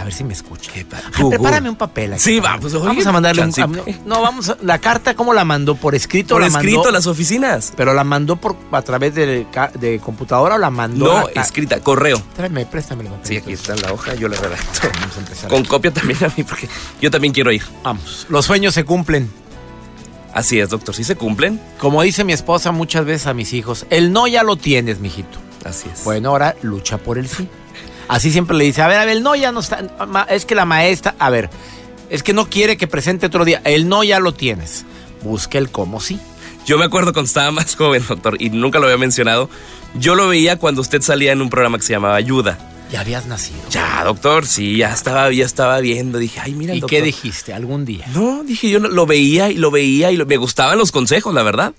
A 0.00 0.04
ver 0.04 0.12
si 0.12 0.22
me 0.22 0.32
escucha. 0.32 0.70
¿Qué 0.72 0.84
pa- 0.84 0.98
Ay, 1.12 1.22
Google. 1.22 1.38
prepárame 1.40 1.68
un 1.68 1.74
papel. 1.74 2.12
aquí. 2.12 2.22
Sí, 2.22 2.38
vamos, 2.38 2.72
oye, 2.72 2.86
Vamos 2.86 3.04
a 3.06 3.10
mandarle 3.12 3.42
un... 3.42 3.52
No, 4.06 4.22
vamos 4.22 4.48
a- 4.48 4.56
La 4.62 4.78
carta, 4.78 5.14
¿cómo 5.14 5.34
la 5.34 5.44
mandó? 5.44 5.74
¿Por 5.74 5.96
escrito 5.96 6.36
Por 6.36 6.40
la 6.42 6.46
escrito 6.46 6.76
mandó? 6.76 6.88
a 6.90 6.92
las 6.92 7.08
oficinas. 7.08 7.72
¿Pero 7.76 7.92
la 7.92 8.04
mandó 8.04 8.36
por 8.36 8.54
a 8.70 8.82
través 8.82 9.16
de, 9.16 9.44
de 9.74 9.98
computadora 9.98 10.54
o 10.54 10.58
la 10.58 10.70
mandó? 10.70 11.04
No, 11.22 11.28
escrita, 11.30 11.80
correo. 11.80 12.22
Tráeme, 12.36 12.64
préstame 12.66 13.02
papel. 13.04 13.18
Sí, 13.24 13.36
aquí 13.38 13.52
está 13.54 13.74
la 13.74 13.92
hoja, 13.92 14.14
yo 14.14 14.28
la 14.28 14.36
redacto. 14.36 14.88
Vamos 15.00 15.16
a 15.16 15.18
empezar. 15.18 15.50
Con 15.50 15.64
copia 15.64 15.92
también 15.92 16.24
a 16.24 16.28
mí, 16.36 16.44
porque 16.44 16.68
yo 17.00 17.10
también 17.10 17.34
quiero 17.34 17.50
ir. 17.50 17.64
Vamos. 17.82 18.24
Los 18.28 18.44
sueños 18.46 18.74
se 18.74 18.84
cumplen. 18.84 19.28
Así 20.32 20.60
es, 20.60 20.68
doctor. 20.68 20.94
¿Sí 20.94 21.02
se 21.02 21.16
cumplen? 21.16 21.60
Como 21.80 22.02
dice 22.02 22.22
mi 22.22 22.32
esposa 22.32 22.70
muchas 22.70 23.04
veces 23.04 23.26
a 23.26 23.34
mis 23.34 23.52
hijos, 23.52 23.84
el 23.90 24.12
no 24.12 24.28
ya 24.28 24.44
lo 24.44 24.54
tienes, 24.54 25.00
mijito. 25.00 25.38
Así 25.64 25.88
es. 25.92 26.04
Bueno, 26.04 26.28
ahora 26.28 26.54
lucha 26.62 26.98
por 26.98 27.18
el 27.18 27.26
sí. 27.28 27.48
Así 28.08 28.30
siempre 28.32 28.56
le 28.56 28.64
dice, 28.64 28.82
a 28.82 28.88
ver, 28.88 28.98
a 28.98 29.04
ver, 29.04 29.16
el 29.18 29.22
no 29.22 29.34
ya 29.36 29.52
no 29.52 29.60
está, 29.60 29.84
es 30.30 30.44
que 30.46 30.54
la 30.54 30.64
maestra, 30.64 31.14
a 31.18 31.28
ver, 31.30 31.50
es 32.10 32.22
que 32.22 32.32
no 32.32 32.48
quiere 32.48 32.76
que 32.76 32.86
presente 32.86 33.26
otro 33.26 33.44
día, 33.44 33.60
el 33.64 33.88
no 33.88 34.02
ya 34.02 34.18
lo 34.18 34.32
tienes. 34.32 34.84
Busca 35.22 35.58
el 35.58 35.70
cómo 35.70 36.00
sí. 36.00 36.18
Yo 36.64 36.78
me 36.78 36.84
acuerdo 36.86 37.12
cuando 37.12 37.26
estaba 37.28 37.50
más 37.50 37.76
joven, 37.76 38.02
doctor, 38.08 38.40
y 38.40 38.50
nunca 38.50 38.78
lo 38.78 38.86
había 38.86 38.98
mencionado. 38.98 39.50
Yo 39.94 40.14
lo 40.14 40.28
veía 40.28 40.56
cuando 40.56 40.80
usted 40.80 41.02
salía 41.02 41.32
en 41.32 41.42
un 41.42 41.50
programa 41.50 41.78
que 41.78 41.84
se 41.84 41.92
llamaba 41.92 42.16
Ayuda. 42.16 42.58
Ya 42.90 43.00
habías 43.00 43.26
nacido. 43.26 43.58
Ya, 43.70 44.02
doctor, 44.04 44.46
sí, 44.46 44.78
ya 44.78 44.94
estaba, 44.94 45.30
ya 45.30 45.44
estaba 45.44 45.78
viendo. 45.80 46.16
Dije, 46.18 46.40
ay, 46.42 46.52
mira, 46.54 46.74
¿Y 46.74 46.80
doctor. 46.80 46.98
qué 46.98 47.04
dijiste 47.04 47.52
algún 47.52 47.84
día? 47.84 48.06
No, 48.14 48.42
dije, 48.44 48.70
yo 48.70 48.78
lo 48.78 49.04
veía 49.04 49.50
y 49.50 49.54
lo 49.56 49.70
veía 49.70 50.10
y 50.10 50.16
lo- 50.16 50.24
me 50.24 50.38
gustaban 50.38 50.78
los 50.78 50.90
consejos, 50.90 51.34
la 51.34 51.42
verdad. 51.42 51.74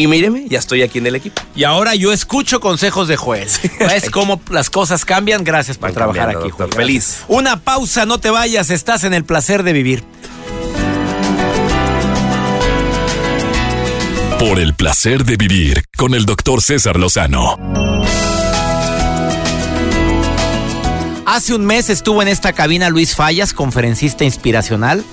Y 0.00 0.06
míreme, 0.06 0.46
ya 0.48 0.58
estoy 0.58 0.80
aquí 0.80 0.96
en 0.96 1.08
el 1.08 1.16
equipo. 1.16 1.42
Y 1.54 1.64
ahora 1.64 1.94
yo 1.94 2.10
escucho 2.10 2.58
consejos 2.58 3.06
de 3.06 3.18
Joel. 3.18 3.46
¿Ves 3.80 4.08
cómo 4.10 4.40
las 4.50 4.70
cosas 4.70 5.04
cambian? 5.04 5.44
Gracias 5.44 5.76
por 5.76 5.90
Van 5.90 5.94
trabajar 5.94 6.30
aquí, 6.30 6.48
doctor. 6.48 6.70
Joel. 6.72 6.86
Feliz. 6.86 7.18
Una 7.28 7.60
pausa, 7.60 8.06
no 8.06 8.16
te 8.16 8.30
vayas, 8.30 8.70
estás 8.70 9.04
en 9.04 9.12
el 9.12 9.26
placer 9.26 9.62
de 9.62 9.74
vivir. 9.74 10.02
Por 14.38 14.58
el 14.58 14.72
placer 14.72 15.26
de 15.26 15.36
vivir 15.36 15.84
con 15.98 16.14
el 16.14 16.24
doctor 16.24 16.62
César 16.62 16.96
Lozano. 16.96 17.58
Hace 21.26 21.54
un 21.54 21.66
mes 21.66 21.90
estuvo 21.90 22.22
en 22.22 22.28
esta 22.28 22.54
cabina 22.54 22.88
Luis 22.88 23.14
Fallas, 23.14 23.52
conferencista 23.52 24.24
inspiracional, 24.24 25.04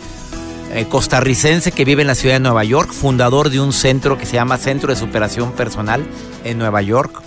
eh, 0.71 0.85
costarricense 0.89 1.71
que 1.71 1.85
vive 1.85 2.01
en 2.01 2.07
la 2.07 2.15
ciudad 2.15 2.35
de 2.35 2.39
Nueva 2.39 2.63
York, 2.63 2.91
fundador 2.91 3.49
de 3.49 3.59
un 3.59 3.73
centro 3.73 4.17
que 4.17 4.25
se 4.25 4.33
llama 4.33 4.57
Centro 4.57 4.93
de 4.93 4.99
Superación 4.99 5.53
Personal 5.53 6.05
en 6.43 6.57
Nueva 6.57 6.81
York. 6.81 7.21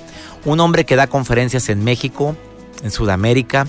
Un 0.44 0.60
hombre 0.60 0.84
que 0.84 0.96
da 0.96 1.06
conferencias 1.06 1.68
en 1.68 1.82
México, 1.82 2.36
en 2.82 2.90
Sudamérica, 2.90 3.66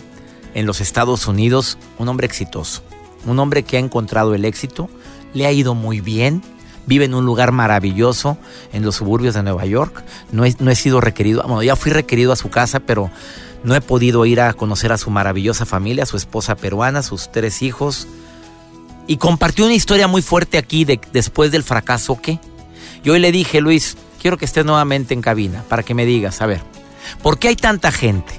en 0.53 0.65
los 0.65 0.81
Estados 0.81 1.27
Unidos, 1.27 1.77
un 1.97 2.09
hombre 2.09 2.27
exitoso, 2.27 2.83
un 3.25 3.39
hombre 3.39 3.63
que 3.63 3.77
ha 3.77 3.79
encontrado 3.79 4.35
el 4.35 4.45
éxito, 4.45 4.89
le 5.33 5.45
ha 5.45 5.51
ido 5.51 5.73
muy 5.73 6.01
bien, 6.01 6.41
vive 6.85 7.05
en 7.05 7.13
un 7.13 7.25
lugar 7.25 7.51
maravilloso 7.51 8.37
en 8.73 8.83
los 8.83 8.95
suburbios 8.95 9.33
de 9.35 9.43
Nueva 9.43 9.65
York. 9.65 10.03
No 10.31 10.45
he, 10.45 10.55
no 10.59 10.71
he 10.71 10.75
sido 10.75 10.99
requerido, 10.99 11.43
bueno, 11.43 11.63
ya 11.63 11.75
fui 11.75 11.91
requerido 11.91 12.33
a 12.33 12.35
su 12.35 12.49
casa, 12.49 12.81
pero 12.81 13.09
no 13.63 13.75
he 13.75 13.81
podido 13.81 14.25
ir 14.25 14.41
a 14.41 14.53
conocer 14.53 14.91
a 14.91 14.97
su 14.97 15.09
maravillosa 15.11 15.65
familia, 15.65 16.05
su 16.05 16.17
esposa 16.17 16.55
peruana, 16.55 17.03
sus 17.03 17.31
tres 17.31 17.61
hijos. 17.61 18.07
Y 19.11 19.17
compartió 19.17 19.65
una 19.65 19.73
historia 19.73 20.07
muy 20.07 20.21
fuerte 20.21 20.57
aquí 20.57 20.85
de, 20.85 20.97
después 21.11 21.51
del 21.51 21.63
fracaso 21.63 22.21
que. 22.21 22.39
Y 23.03 23.09
hoy 23.09 23.19
le 23.19 23.33
dije, 23.33 23.59
Luis, 23.59 23.97
quiero 24.21 24.37
que 24.37 24.45
estés 24.45 24.63
nuevamente 24.63 25.13
en 25.13 25.21
cabina 25.21 25.65
para 25.67 25.83
que 25.83 25.93
me 25.93 26.05
digas, 26.05 26.41
a 26.41 26.45
ver, 26.45 26.61
¿por 27.21 27.37
qué 27.37 27.49
hay 27.49 27.57
tanta 27.57 27.91
gente 27.91 28.31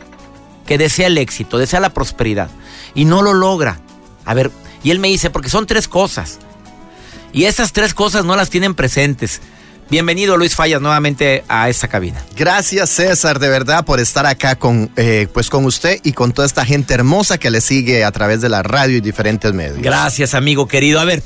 que 0.65 0.79
desea 0.79 1.09
el 1.09 1.19
éxito, 1.19 1.59
desea 1.59 1.79
la 1.79 1.93
prosperidad 1.93 2.49
y 2.95 3.05
no 3.05 3.21
lo 3.21 3.35
logra? 3.35 3.83
A 4.25 4.33
ver, 4.33 4.51
y 4.83 4.93
él 4.93 4.99
me 4.99 5.09
dice, 5.09 5.29
porque 5.29 5.51
son 5.51 5.67
tres 5.67 5.89
cosas. 5.89 6.39
Y 7.35 7.45
esas 7.45 7.75
tres 7.75 7.93
cosas 7.93 8.25
no 8.25 8.35
las 8.35 8.49
tienen 8.49 8.75
presentes. 8.75 9.43
Bienvenido 9.93 10.39
Luis 10.39 10.55
Fallas 10.55 10.81
nuevamente 10.81 11.45
a 11.49 11.69
esta 11.69 11.87
cabina. 11.87 12.25
Gracias 12.35 12.89
César, 12.89 13.39
de 13.39 13.51
verdad, 13.51 13.85
por 13.85 14.01
estar 14.01 14.25
acá 14.25 14.57
con, 14.57 14.91
eh, 14.97 15.29
pues 15.35 15.51
con 15.51 15.67
usted 15.67 16.01
y 16.03 16.15
con 16.15 16.33
toda 16.33 16.47
esta 16.47 16.65
gente 16.65 16.95
hermosa 16.95 17.37
que 17.37 17.51
le 17.51 17.61
sigue 17.61 18.03
a 18.03 18.11
través 18.11 18.41
de 18.41 18.49
la 18.49 18.63
radio 18.63 18.97
y 18.97 19.03
diferentes 19.03 19.53
medios. 19.53 19.83
Gracias, 19.83 20.33
amigo 20.33 20.67
querido. 20.67 20.99
A 20.99 21.05
ver, 21.05 21.23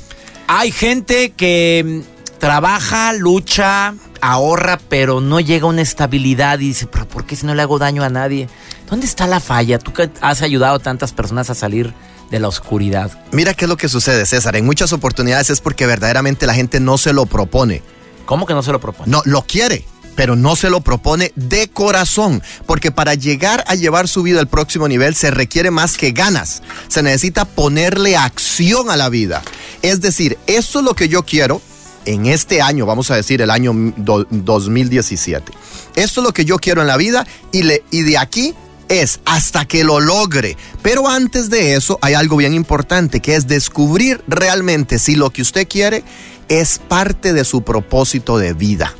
hay 0.47 0.73
gente 0.73 1.29
que 1.29 2.03
mm, 2.03 2.39
trabaja, 2.39 3.13
lucha, 3.13 3.95
ahorra, 4.19 4.81
pero 4.89 5.21
no 5.21 5.39
llega 5.39 5.63
a 5.63 5.69
una 5.69 5.81
estabilidad 5.81 6.59
y 6.59 6.67
dice, 6.67 6.87
pero 6.87 7.07
¿por 7.07 7.25
qué 7.25 7.37
si 7.37 7.45
no 7.45 7.55
le 7.55 7.61
hago 7.61 7.79
daño 7.79 8.03
a 8.03 8.09
nadie? 8.09 8.49
¿Dónde 8.89 9.05
está 9.05 9.27
la 9.27 9.39
falla? 9.39 9.79
Tú 9.79 9.93
que 9.93 10.09
has 10.19 10.41
ayudado 10.41 10.75
a 10.75 10.79
tantas 10.79 11.13
personas 11.13 11.49
a 11.49 11.55
salir 11.55 11.93
de 12.31 12.39
la 12.41 12.49
oscuridad. 12.49 13.17
Mira 13.31 13.53
qué 13.53 13.63
es 13.63 13.69
lo 13.69 13.77
que 13.77 13.87
sucede, 13.87 14.25
César. 14.25 14.57
En 14.57 14.65
muchas 14.65 14.91
oportunidades 14.91 15.51
es 15.51 15.61
porque 15.61 15.85
verdaderamente 15.85 16.45
la 16.45 16.53
gente 16.53 16.81
no 16.81 16.97
se 16.97 17.13
lo 17.13 17.27
propone. 17.27 17.81
¿Cómo 18.27 18.45
que 18.45 18.53
no 18.53 18.61
se 18.61 18.71
lo 18.71 18.79
propone? 18.79 19.09
No, 19.11 19.23
lo 19.25 19.41
quiere, 19.41 19.83
pero 20.15 20.35
no 20.35 20.55
se 20.55 20.69
lo 20.69 20.81
propone 20.81 21.31
de 21.35 21.67
corazón. 21.69 22.43
Porque 22.67 22.91
para 22.91 23.15
llegar 23.15 23.63
a 23.67 23.73
llevar 23.73 24.07
su 24.07 24.21
vida 24.21 24.39
al 24.39 24.47
próximo 24.47 24.87
nivel 24.87 25.15
se 25.15 25.31
requiere 25.31 25.71
más 25.71 25.97
que 25.97 26.11
ganas. 26.11 26.61
Se 26.89 27.01
necesita 27.01 27.45
ponerle 27.45 28.15
acción 28.17 28.91
a 28.91 28.97
la 28.97 29.09
vida. 29.09 29.41
Es 29.81 30.01
decir, 30.01 30.37
esto 30.45 30.79
es 30.79 30.85
lo 30.85 30.93
que 30.93 31.07
yo 31.09 31.23
quiero 31.23 31.61
en 32.05 32.25
este 32.27 32.61
año, 32.61 32.85
vamos 32.85 33.11
a 33.11 33.15
decir 33.15 33.41
el 33.41 33.49
año 33.49 33.73
do- 33.97 34.25
2017. 34.29 35.51
Esto 35.95 36.21
es 36.21 36.23
lo 36.25 36.33
que 36.33 36.45
yo 36.45 36.57
quiero 36.57 36.81
en 36.81 36.87
la 36.87 36.95
vida 36.97 37.25
y, 37.51 37.63
le, 37.63 37.83
y 37.91 38.03
de 38.03 38.17
aquí 38.17 38.53
es 38.89 39.19
hasta 39.25 39.65
que 39.65 39.83
lo 39.83 39.99
logre. 39.99 40.57
Pero 40.81 41.07
antes 41.07 41.49
de 41.49 41.75
eso 41.75 41.97
hay 42.01 42.13
algo 42.13 42.37
bien 42.37 42.53
importante 42.53 43.19
que 43.19 43.35
es 43.35 43.47
descubrir 43.47 44.21
realmente 44.27 44.99
si 44.99 45.15
lo 45.15 45.29
que 45.29 45.41
usted 45.41 45.67
quiere 45.67 46.03
es 46.49 46.79
parte 46.79 47.33
de 47.33 47.43
su 47.43 47.61
propósito 47.63 48.37
de 48.37 48.53
vida. 48.53 48.93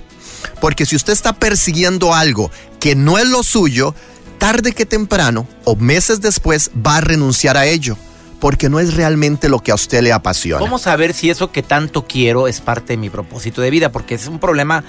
Porque 0.62 0.86
si 0.86 0.96
usted 0.96 1.13
está 1.13 1.34
persiguiendo 1.34 2.13
algo 2.13 2.51
que 2.79 2.96
no 2.96 3.17
es 3.17 3.27
lo 3.27 3.44
suyo, 3.44 3.96
tarde 4.38 4.72
que 4.72 4.86
temprano 4.86 5.48
o 5.63 5.75
meses 5.75 6.22
después 6.22 6.72
va 6.86 6.98
a 6.98 7.01
renunciar 7.01 7.58
a 7.58 7.65
ello. 7.65 7.98
Porque 8.39 8.70
no 8.70 8.79
es 8.79 8.94
realmente 8.94 9.50
lo 9.50 9.60
que 9.62 9.72
a 9.72 9.75
usted 9.75 10.01
le 10.03 10.13
apasiona. 10.13 10.60
¿Cómo 10.60 10.77
saber 10.77 11.15
si 11.15 11.32
eso 11.32 11.51
que 11.51 11.63
tanto 11.63 12.06
quiero 12.06 12.48
es 12.48 12.62
parte 12.62 12.94
de 12.94 12.98
mi 12.98 13.10
propósito 13.10 13.62
de 13.62 13.72
vida? 13.72 13.91
Porque 13.91 14.13
es 14.13 14.27
un 14.27 14.38
problema. 14.38 14.84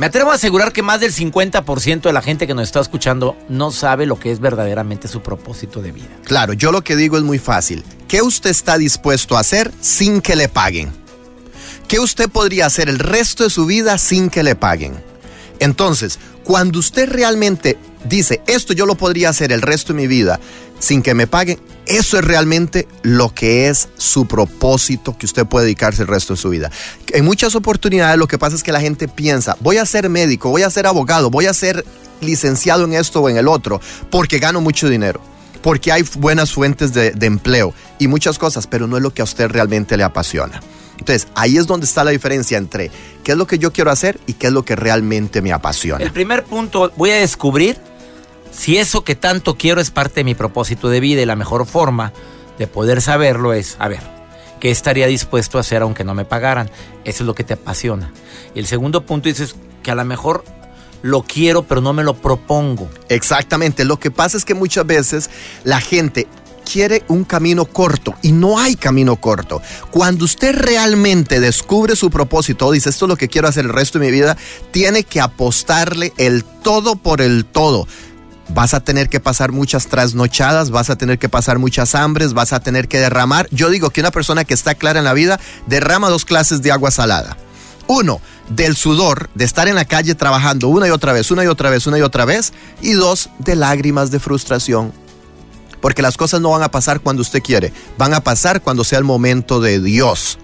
Me 0.00 0.06
atrevo 0.06 0.30
a 0.30 0.36
asegurar 0.36 0.72
que 0.72 0.82
más 0.82 0.98
del 1.00 1.12
50% 1.12 2.00
de 2.00 2.12
la 2.14 2.22
gente 2.22 2.46
que 2.46 2.54
nos 2.54 2.62
está 2.62 2.80
escuchando 2.80 3.36
no 3.50 3.70
sabe 3.70 4.06
lo 4.06 4.18
que 4.18 4.32
es 4.32 4.40
verdaderamente 4.40 5.08
su 5.08 5.20
propósito 5.20 5.82
de 5.82 5.92
vida. 5.92 6.08
Claro, 6.24 6.54
yo 6.54 6.72
lo 6.72 6.82
que 6.82 6.96
digo 6.96 7.18
es 7.18 7.22
muy 7.22 7.38
fácil. 7.38 7.84
¿Qué 8.08 8.22
usted 8.22 8.48
está 8.48 8.78
dispuesto 8.78 9.36
a 9.36 9.40
hacer 9.40 9.70
sin 9.82 10.22
que 10.22 10.36
le 10.36 10.48
paguen? 10.48 10.90
¿Qué 11.86 12.00
usted 12.00 12.30
podría 12.30 12.64
hacer 12.64 12.88
el 12.88 12.98
resto 12.98 13.44
de 13.44 13.50
su 13.50 13.66
vida 13.66 13.98
sin 13.98 14.30
que 14.30 14.42
le 14.42 14.54
paguen? 14.54 14.94
Entonces, 15.58 16.18
cuando 16.44 16.78
usted 16.78 17.06
realmente 17.06 17.76
dice, 18.04 18.40
esto 18.46 18.72
yo 18.72 18.86
lo 18.86 18.94
podría 18.94 19.28
hacer 19.28 19.52
el 19.52 19.60
resto 19.60 19.92
de 19.92 19.98
mi 19.98 20.06
vida 20.06 20.40
sin 20.80 21.02
que 21.02 21.14
me 21.14 21.28
paguen, 21.28 21.60
eso 21.86 22.18
es 22.18 22.24
realmente 22.24 22.88
lo 23.02 23.32
que 23.32 23.68
es 23.68 23.88
su 23.96 24.26
propósito 24.26 25.16
que 25.16 25.26
usted 25.26 25.46
puede 25.46 25.66
dedicarse 25.66 26.02
el 26.02 26.08
resto 26.08 26.34
de 26.34 26.40
su 26.40 26.48
vida. 26.48 26.72
En 27.12 27.24
muchas 27.24 27.54
oportunidades 27.54 28.18
lo 28.18 28.26
que 28.26 28.38
pasa 28.38 28.56
es 28.56 28.64
que 28.64 28.72
la 28.72 28.80
gente 28.80 29.06
piensa, 29.06 29.56
voy 29.60 29.76
a 29.76 29.86
ser 29.86 30.08
médico, 30.08 30.50
voy 30.50 30.62
a 30.62 30.70
ser 30.70 30.88
abogado, 30.88 31.30
voy 31.30 31.46
a 31.46 31.54
ser 31.54 31.84
licenciado 32.20 32.84
en 32.84 32.94
esto 32.94 33.20
o 33.20 33.28
en 33.28 33.36
el 33.36 33.46
otro, 33.46 33.80
porque 34.10 34.40
gano 34.40 34.60
mucho 34.60 34.88
dinero 34.88 35.20
porque 35.62 35.92
hay 35.92 36.04
buenas 36.16 36.52
fuentes 36.52 36.92
de, 36.94 37.12
empleo 37.20 37.74
y 37.98 38.08
muchas 38.08 38.38
cosas, 38.38 38.66
pero 38.66 38.86
no 38.86 38.96
es 38.96 39.02
lo 39.02 39.12
que 39.12 39.20
a 39.20 39.24
usted 39.24 39.48
realmente 39.48 39.96
le 39.96 40.04
apasiona. 40.04 40.60
Entonces, 40.98 41.28
ahí 41.34 41.56
es 41.56 41.66
donde 41.66 41.86
está 41.86 42.04
la 42.04 42.10
diferencia 42.10 42.58
entre 42.58 42.90
qué 43.24 43.32
es 43.32 43.38
lo 43.38 43.46
que 43.46 43.58
yo 43.58 43.72
quiero 43.72 43.90
hacer 43.90 44.20
y 44.26 44.34
qué 44.34 44.48
es 44.48 44.52
lo 44.52 44.64
que 44.64 44.76
realmente 44.76 45.40
me 45.40 45.52
apasiona. 45.52 46.04
El 46.04 46.12
primer 46.12 46.44
punto, 46.44 46.92
voy 46.96 47.10
a 47.10 47.16
descubrir 47.16 47.78
si 48.50 48.78
eso 48.78 49.04
que 49.04 49.14
tanto 49.14 49.56
quiero 49.56 49.80
es 49.80 49.90
parte 49.90 50.20
de 50.20 50.24
mi 50.24 50.34
propósito 50.34 50.88
de 50.88 51.00
vida 51.00 51.22
y 51.22 51.26
la 51.26 51.36
mejor 51.36 51.66
forma 51.66 52.12
de 52.58 52.66
poder 52.66 53.00
saberlo 53.00 53.52
es, 53.52 53.76
a 53.78 53.88
ver, 53.88 54.00
¿qué 54.60 54.70
estaría 54.70 55.06
dispuesto 55.06 55.58
a 55.58 55.62
hacer 55.62 55.82
aunque 55.82 56.04
no 56.04 56.14
me 56.14 56.24
pagaran? 56.24 56.70
Eso 57.04 57.22
es 57.22 57.26
lo 57.26 57.34
que 57.34 57.44
te 57.44 57.54
apasiona. 57.54 58.12
Y 58.54 58.58
el 58.58 58.66
segundo 58.66 59.06
punto 59.06 59.28
dices 59.28 59.54
que 59.82 59.90
a 59.90 59.94
lo 59.94 60.04
mejor 60.04 60.44
lo 61.02 61.22
quiero, 61.22 61.62
pero 61.62 61.80
no 61.80 61.92
me 61.92 62.04
lo 62.04 62.14
propongo. 62.14 62.88
Exactamente. 63.08 63.84
Lo 63.84 63.98
que 63.98 64.10
pasa 64.10 64.36
es 64.36 64.44
que 64.44 64.54
muchas 64.54 64.86
veces 64.86 65.30
la 65.64 65.80
gente 65.80 66.26
quiere 66.70 67.02
un 67.08 67.24
camino 67.24 67.64
corto 67.64 68.14
y 68.22 68.32
no 68.32 68.58
hay 68.58 68.76
camino 68.76 69.16
corto. 69.16 69.62
Cuando 69.90 70.24
usted 70.24 70.54
realmente 70.54 71.40
descubre 71.40 71.96
su 71.96 72.10
propósito, 72.10 72.70
dice 72.70 72.90
esto 72.90 73.06
es 73.06 73.08
lo 73.08 73.16
que 73.16 73.28
quiero 73.28 73.48
hacer 73.48 73.64
el 73.64 73.72
resto 73.72 73.98
de 73.98 74.06
mi 74.06 74.12
vida, 74.12 74.36
tiene 74.70 75.02
que 75.02 75.20
apostarle 75.20 76.12
el 76.16 76.44
todo 76.44 76.96
por 76.96 77.22
el 77.22 77.44
todo. 77.44 77.88
Vas 78.52 78.74
a 78.74 78.80
tener 78.80 79.08
que 79.08 79.20
pasar 79.20 79.52
muchas 79.52 79.86
trasnochadas, 79.86 80.70
vas 80.70 80.90
a 80.90 80.96
tener 80.96 81.18
que 81.18 81.28
pasar 81.28 81.58
muchas 81.58 81.94
hambres, 81.94 82.32
vas 82.32 82.52
a 82.52 82.60
tener 82.60 82.88
que 82.88 82.98
derramar. 82.98 83.48
Yo 83.52 83.70
digo 83.70 83.90
que 83.90 84.00
una 84.00 84.10
persona 84.10 84.44
que 84.44 84.54
está 84.54 84.74
clara 84.74 84.98
en 84.98 85.04
la 85.04 85.12
vida 85.12 85.38
derrama 85.66 86.08
dos 86.08 86.24
clases 86.24 86.60
de 86.60 86.72
agua 86.72 86.90
salada. 86.90 87.36
Uno, 87.86 88.20
del 88.48 88.76
sudor, 88.76 89.30
de 89.34 89.44
estar 89.44 89.68
en 89.68 89.76
la 89.76 89.84
calle 89.84 90.14
trabajando 90.14 90.68
una 90.68 90.86
y 90.88 90.90
otra 90.90 91.12
vez, 91.12 91.30
una 91.30 91.44
y 91.44 91.46
otra 91.46 91.70
vez, 91.70 91.86
una 91.86 91.98
y 91.98 92.02
otra 92.02 92.24
vez. 92.24 92.52
Y 92.82 92.92
dos, 92.92 93.30
de 93.38 93.56
lágrimas 93.56 94.10
de 94.10 94.20
frustración. 94.20 94.92
porque 95.80 96.02
las 96.02 96.16
cosas 96.16 96.40
no 96.40 96.50
van 96.50 96.62
a 96.62 96.70
pasar 96.70 97.00
cuando 97.00 97.22
usted 97.22 97.42
quiere, 97.42 97.72
van 97.96 98.12
a 98.12 98.20
pasar 98.20 98.60
cuando 98.60 98.84
sea 98.84 98.98
el 98.98 99.04
momento 99.04 99.60
de 99.60 99.80
Dios. 99.80 100.38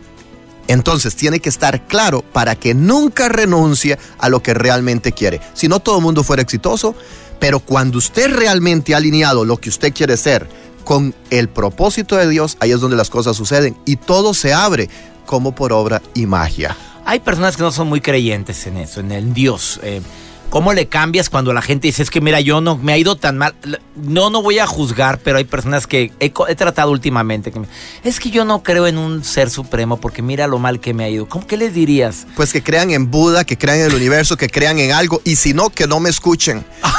Entonces 0.69 1.15
tiene 1.15 1.41
que 1.41 1.49
estar 1.49 1.87
claro 1.87 2.23
para 2.23 2.57
que 2.57 2.75
nunca 2.75 3.29
renuncie 3.29 3.99
a 4.19 4.29
lo 4.29 4.43
que 4.43 4.55
realmente 4.55 5.13
quiere. 5.13 5.41
Si 5.55 5.69
no 5.69 5.81
todo 5.81 5.99
el 5.99 6.03
mundo 6.03 6.25
fuera 6.25 6.43
exitoso, 6.43 6.97
pero 7.39 7.61
cuando 7.61 7.99
usted 7.99 8.35
realmente 8.35 8.95
ha 8.95 8.99
alineado 8.99 9.45
lo 9.45 9.57
que 9.59 9.69
usted 9.69 9.93
quiere 9.93 10.17
ser 10.17 10.49
con 10.85 11.15
el 11.31 11.49
propósito 11.49 12.17
de 12.17 12.29
Dios, 12.29 12.57
ahí 12.61 12.71
es 12.71 12.81
donde 12.81 12.97
las 12.97 13.11
cosas 13.11 13.37
suceden 13.37 13.77
y 13.85 13.97
todo 13.97 14.35
se 14.35 14.55
abre 14.55 14.89
como 15.27 15.55
por 15.55 15.73
obra 15.73 16.01
y 16.15 16.27
magia. 16.27 16.77
Hay 17.05 17.21
personas 17.21 17.57
que 17.57 17.63
no 17.63 17.73
son 17.73 17.89
muy 17.89 18.01
creyentes 18.01 18.67
en 18.67 18.77
eso, 18.79 19.01
en 19.01 19.13
el 19.13 19.35
Dios. 19.35 19.81
Eh, 19.83 20.01
¿Cómo 20.51 20.73
le 20.73 20.87
cambias 20.87 21.29
cuando 21.29 21.53
la 21.53 21.61
gente 21.61 21.89
dice, 21.89 22.03
es 22.03 22.11
que 22.11 22.21
mira, 22.21 22.41
yo 22.41 22.61
no 22.61 22.77
me 22.77 22.93
ha 22.93 22.99
ido 22.99 23.17
tan 23.17 23.37
mal? 23.37 23.55
No, 23.97 24.31
no 24.31 24.43
voy 24.43 24.61
a 24.61 24.67
juzgar, 24.67 25.19
pero 25.19 25.39
hay 25.39 25.45
personas 25.45 25.87
que 25.87 26.13
he, 26.21 26.31
tratado 26.31 26.93
últimamente. 26.93 27.51
Que 27.51 27.61
es 28.05 28.21
que 28.21 28.31
yo 28.31 28.45
no 28.45 28.63
creo 28.63 28.87
en 28.87 28.97
un 28.97 29.25
ser 29.25 29.51
supremo 29.51 30.01
porque 30.01 30.23
mira 30.23 30.47
lo 30.47 30.59
mal 30.59 30.79
que 30.79 30.95
me 30.95 31.05
ha 31.05 31.09
ido. 31.09 31.29
¿Cómo 31.29 31.47
que 31.47 31.57
les 31.57 31.75
dirías? 31.75 32.27
Pues 32.37 32.53
que 32.53 32.63
crean 32.63 32.91
en 32.91 33.11
Buda, 33.11 33.45
que 33.45 33.59
crean 33.59 33.81
en 33.81 33.87
el 33.87 33.95
universo, 33.95 34.37
que 34.37 34.49
crean 34.49 34.79
en 34.79 34.93
algo 34.93 35.21
y 35.25 35.37
si 35.37 35.53
no, 35.53 35.71
que 35.71 35.87
no 35.89 35.99
me 35.99 36.11
escuchen. 36.11 36.65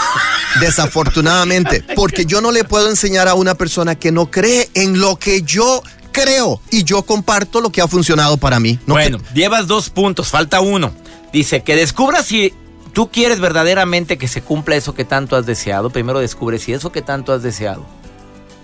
Desafortunadamente, 0.59 1.83
porque 1.95 2.25
yo 2.25 2.41
no 2.41 2.51
le 2.51 2.63
puedo 2.63 2.89
enseñar 2.89 3.27
a 3.27 3.35
una 3.35 3.55
persona 3.55 3.95
que 3.95 4.11
no 4.11 4.31
cree 4.31 4.69
en 4.73 4.99
lo 4.99 5.17
que 5.17 5.41
yo 5.41 5.83
creo 6.11 6.59
y 6.71 6.83
yo 6.83 7.03
comparto 7.03 7.61
lo 7.61 7.71
que 7.71 7.81
ha 7.81 7.87
funcionado 7.87 8.37
para 8.37 8.59
mí. 8.59 8.79
bueno, 8.87 9.19
llevas 9.33 9.67
dos 9.67 9.89
puntos, 9.89 10.29
falta 10.29 10.61
uno. 10.61 10.91
Dice 11.31 11.61
que 11.61 11.75
descubras 11.75 12.25
si 12.25 12.53
tú 12.93 13.11
quieres 13.11 13.39
verdaderamente 13.39 14.17
que 14.17 14.27
se 14.27 14.41
cumpla 14.41 14.75
eso 14.75 14.95
que 14.95 15.05
tanto 15.05 15.35
has 15.35 15.45
deseado. 15.45 15.89
Primero 15.89 16.19
descubre 16.19 16.57
si 16.57 16.73
eso 16.73 16.91
que 16.91 17.01
tanto 17.01 17.33
has 17.33 17.43
deseado 17.43 17.85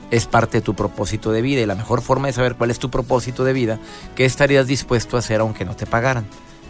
es 0.09 0.27
parte 0.27 0.59
de 0.59 0.61
tu 0.61 0.75
propósito 0.75 1.31
de 1.31 1.41
vida 1.41 1.61
y 1.61 1.65
la 1.65 1.75
mejor 1.75 2.01
forma 2.01 2.27
de 2.27 2.33
saber 2.33 2.55
cuál 2.55 2.71
es 2.71 2.79
tu 2.79 2.89
propósito 2.89 3.43
de 3.43 3.53
vida, 3.53 3.79
qué 4.15 4.25
estarías 4.25 4.67
dispuesto 4.67 5.15
a 5.15 5.19
hacer 5.19 5.39
aunque 5.39 5.65
no 5.65 5.75
te 5.75 5.85
pagaran. 5.85 6.25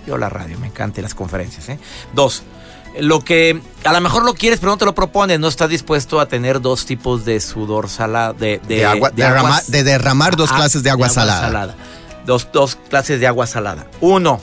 Yo 0.07 0.17
la 0.17 0.29
radio, 0.29 0.57
me 0.59 0.67
encanta 0.67 1.01
las 1.01 1.13
conferencias. 1.13 1.69
¿eh? 1.69 1.79
Dos, 2.13 2.43
lo 2.99 3.21
que 3.21 3.61
a 3.83 3.93
lo 3.93 4.01
mejor 4.01 4.23
lo 4.23 4.33
quieres 4.33 4.59
pero 4.59 4.71
no 4.71 4.77
te 4.77 4.85
lo 4.85 4.95
propones, 4.95 5.39
no 5.39 5.47
estás 5.47 5.69
dispuesto 5.69 6.19
a 6.19 6.27
tener 6.27 6.61
dos 6.61 6.85
tipos 6.85 7.25
de 7.25 7.39
sudor 7.39 7.89
salado, 7.89 8.33
de, 8.33 8.61
de, 8.67 8.85
agua, 8.85 9.11
de, 9.11 9.83
derramar 9.83 10.35
dos 10.35 10.51
clases 10.51 10.83
de 10.83 10.89
agua, 10.89 11.09
salada. 11.09 11.75
Dos, 12.25 12.47
dos 12.53 12.77
clases 12.89 13.19
de 13.19 13.27
agua 13.27 13.47
salada. 13.47 13.87
Uno, 13.99 14.39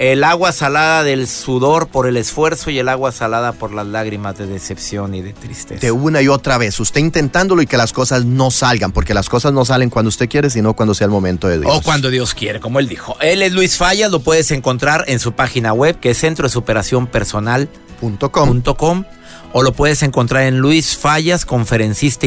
el 0.00 0.24
agua 0.24 0.50
salada 0.52 1.04
del 1.04 1.28
sudor 1.28 1.88
por 1.88 2.06
el 2.06 2.16
esfuerzo 2.16 2.70
y 2.70 2.78
el 2.78 2.88
agua 2.88 3.12
salada 3.12 3.52
por 3.52 3.74
las 3.74 3.86
lágrimas 3.86 4.38
de 4.38 4.46
decepción 4.46 5.14
y 5.14 5.20
de 5.20 5.34
tristeza. 5.34 5.78
De 5.78 5.92
una 5.92 6.22
y 6.22 6.28
otra 6.28 6.56
vez, 6.56 6.80
usted 6.80 7.02
intentándolo 7.02 7.60
y 7.60 7.66
que 7.66 7.76
las 7.76 7.92
cosas 7.92 8.24
no 8.24 8.50
salgan, 8.50 8.92
porque 8.92 9.12
las 9.12 9.28
cosas 9.28 9.52
no 9.52 9.66
salen 9.66 9.90
cuando 9.90 10.08
usted 10.08 10.26
quiere, 10.26 10.48
sino 10.48 10.72
cuando 10.72 10.94
sea 10.94 11.04
el 11.04 11.10
momento 11.10 11.48
de 11.48 11.60
Dios. 11.60 11.70
O 11.70 11.82
cuando 11.82 12.08
Dios 12.08 12.32
quiere, 12.32 12.60
como 12.60 12.78
él 12.78 12.88
dijo. 12.88 13.14
Él 13.20 13.42
es 13.42 13.52
Luis 13.52 13.76
Fallas, 13.76 14.10
lo 14.10 14.20
puedes 14.20 14.50
encontrar 14.52 15.04
en 15.06 15.18
su 15.18 15.32
página 15.32 15.74
web, 15.74 16.00
que 16.00 16.12
es 16.12 16.18
centro 16.18 16.44
de 16.44 16.50
superación 16.50 17.06
personal.com. 17.06 19.04
O 19.52 19.62
lo 19.62 19.72
puedes 19.74 20.02
encontrar 20.02 20.44
en 20.44 20.60
Luis 20.60 20.96
Fallas, 20.96 21.44
conferencista 21.44 22.26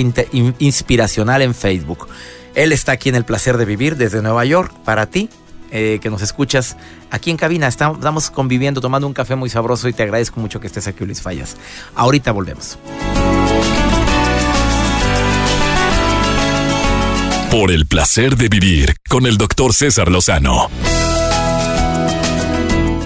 inspiracional 0.60 1.42
en 1.42 1.56
Facebook. 1.56 2.08
Él 2.54 2.72
está 2.72 2.92
aquí 2.92 3.10
en 3.10 3.16
el 3.16 3.26
placer 3.26 3.58
de 3.58 3.66
vivir 3.66 3.98
desde 3.98 4.22
Nueva 4.22 4.46
York 4.46 4.72
para 4.86 5.08
ti 5.08 5.28
eh, 5.76 5.98
que 6.00 6.12
nos 6.12 6.22
escuchas 6.22 6.78
aquí 7.10 7.32
en 7.32 7.38
cabina. 7.38 7.68
Estamos 7.68 8.30
conviviendo, 8.30 8.80
tomando 8.80 9.08
un 9.08 9.14
café 9.14 9.36
muy 9.36 9.50
sabroso 9.50 9.90
y 9.90 9.94
te 9.94 10.04
agradezco 10.04 10.40
mucho 10.40 10.60
que 10.60 10.68
estés 10.68 10.86
aquí, 10.86 11.04
Luis 11.04 11.20
Fallas. 11.20 11.58
Ahorita 11.96 12.32
volvemos. 12.32 12.78
Por 17.50 17.72
el 17.72 17.88
placer 17.88 18.38
de 18.38 18.50
vivir 18.50 18.96
con 19.10 19.26
el 19.26 19.38
doctor 19.38 19.74
César 19.74 20.12
Lozano. 20.12 20.70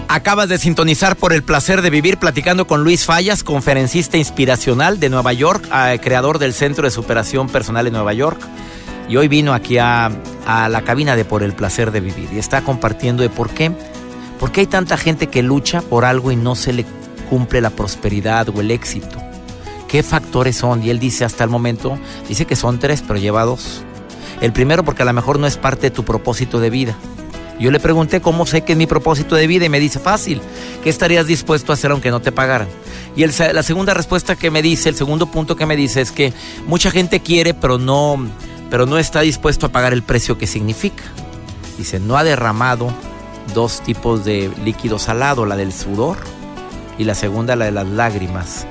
Acabas 0.09 0.49
de 0.49 0.57
sintonizar 0.57 1.15
por 1.15 1.31
el 1.31 1.43
placer 1.43 1.81
de 1.81 1.89
vivir 1.89 2.17
platicando 2.17 2.67
con 2.67 2.83
Luis 2.83 3.05
Fallas, 3.05 3.43
conferencista 3.43 4.17
inspiracional 4.17 4.99
de 4.99 5.09
Nueva 5.09 5.31
York, 5.31 5.65
eh, 5.73 5.99
creador 6.03 6.37
del 6.37 6.53
Centro 6.53 6.83
de 6.83 6.91
Superación 6.91 7.47
Personal 7.47 7.87
en 7.87 7.93
Nueva 7.93 8.13
York. 8.13 8.41
Y 9.09 9.15
hoy 9.15 9.27
vino 9.27 9.53
aquí 9.53 9.77
a, 9.77 10.11
la 10.69 10.81
cabina 10.81 11.15
de 11.15 11.25
Por 11.25 11.43
el 11.43 11.53
Placer 11.53 11.91
de 11.91 12.01
Vivir 12.01 12.29
y 12.33 12.39
está 12.39 12.61
compartiendo 12.61 13.23
de 13.23 13.29
por 13.29 13.49
qué. 13.49 13.71
¿Por 14.39 14.51
qué 14.51 14.61
hay 14.61 14.67
tanta 14.67 14.97
gente 14.97 15.27
que 15.27 15.43
lucha 15.43 15.81
por 15.81 16.05
algo 16.05 16.31
y 16.31 16.35
no 16.35 16.55
se 16.55 16.73
le 16.73 16.85
cumple 17.29 17.61
la 17.61 17.69
prosperidad 17.69 18.49
o 18.49 18.61
el 18.61 18.71
éxito? 18.71 19.17
¿Qué 19.87 20.03
factores 20.03 20.57
son? 20.57 20.83
Y 20.83 20.89
él 20.89 20.99
dice 20.99 21.25
hasta 21.25 21.43
el 21.43 21.49
momento, 21.49 21.97
dice 22.27 22.45
que 22.45 22.55
son 22.55 22.79
tres, 22.79 23.01
pero 23.05 23.17
lleva 23.17 23.45
dos. 23.45 23.83
El 24.41 24.51
primero 24.51 24.83
porque 24.83 25.03
a 25.03 25.05
lo 25.05 25.13
mejor 25.13 25.39
no 25.39 25.47
es 25.47 25.57
parte 25.57 25.83
de 25.83 25.91
tu 25.91 26.03
propósito 26.03 26.59
de 26.59 26.69
vida. 26.69 26.95
Yo 27.59 27.71
le 27.71 27.79
pregunté 27.79 28.21
cómo 28.21 28.45
sé 28.45 28.61
que 28.61 28.73
es 28.73 28.77
mi 28.77 28.85
propósito 28.85 29.35
de 29.35 29.47
vida 29.47 29.65
y 29.65 29.69
me 29.69 29.79
dice 29.79 29.99
fácil, 29.99 30.41
¿qué 30.83 30.89
estarías 30.89 31.25
dispuesto 31.25 31.71
a 31.71 31.75
hacer 31.75 31.89
aunque 31.91 32.11
no 32.11 32.19
te 32.19 32.31
pagaran? 32.31 32.67
Y 33.15 33.25
la 33.25 33.63
segunda 33.63 33.95
respuesta 33.95 34.35
que 34.35 34.51
me 34.51 34.61
dice, 34.61 34.89
el 34.89 34.95
segundo 34.95 35.25
punto 35.25 35.55
que 35.55 35.65
me 35.65 35.75
dice 35.75 36.01
es 36.01 36.11
que 36.11 36.33
mucha 36.67 36.91
gente 36.91 37.19
quiere 37.21 37.55
pero 37.55 37.79
no, 37.79 38.27
pero 38.69 38.85
no 38.85 38.97
está 38.97 39.21
dispuesto 39.21 39.65
a 39.65 39.69
pagar 39.69 39.93
el 39.93 40.03
precio 40.03 40.37
que 40.37 40.47
significa. 40.47 41.03
Dice, 41.77 41.99
no 41.99 42.17
ha 42.17 42.23
derramado 42.23 42.91
dos 43.53 43.81
tipos 43.81 44.25
de 44.25 44.51
líquido 44.63 44.99
salado, 44.99 45.45
la 45.45 45.55
del 45.55 45.73
sudor 45.73 46.17
y 46.97 47.03
la 47.03 47.15
segunda 47.15 47.55
la 47.55 47.65
de 47.65 47.71
las 47.71 47.87
lágrimas, 47.87 48.65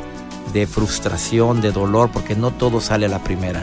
de 0.52 0.66
frustración, 0.66 1.61
de 1.61 1.72
dolor, 1.72 2.11
porque 2.12 2.35
no 2.35 2.50
todo 2.50 2.80
sale 2.80 3.06
a 3.06 3.09
la 3.09 3.22
primera. 3.22 3.62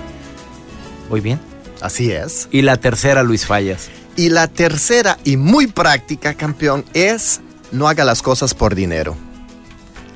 ¿Voy 1.09 1.21
bien? 1.21 1.39
Así 1.81 2.11
es. 2.11 2.47
Y 2.51 2.61
la 2.61 2.77
tercera, 2.77 3.23
Luis 3.23 3.45
Fallas. 3.45 3.89
Y 4.15 4.29
la 4.29 4.47
tercera 4.47 5.17
y 5.23 5.37
muy 5.37 5.67
práctica, 5.67 6.33
campeón, 6.33 6.85
es 6.93 7.41
no 7.71 7.87
haga 7.87 8.05
las 8.05 8.21
cosas 8.21 8.53
por 8.53 8.75
dinero. 8.75 9.15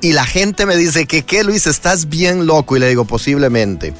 Y 0.00 0.12
la 0.12 0.24
gente 0.24 0.64
me 0.64 0.76
dice 0.76 1.06
que, 1.06 1.24
¿qué, 1.24 1.42
Luis? 1.42 1.66
Estás 1.66 2.08
bien 2.08 2.46
loco. 2.46 2.76
Y 2.76 2.80
le 2.80 2.88
digo, 2.88 3.04
posiblemente. 3.04 3.92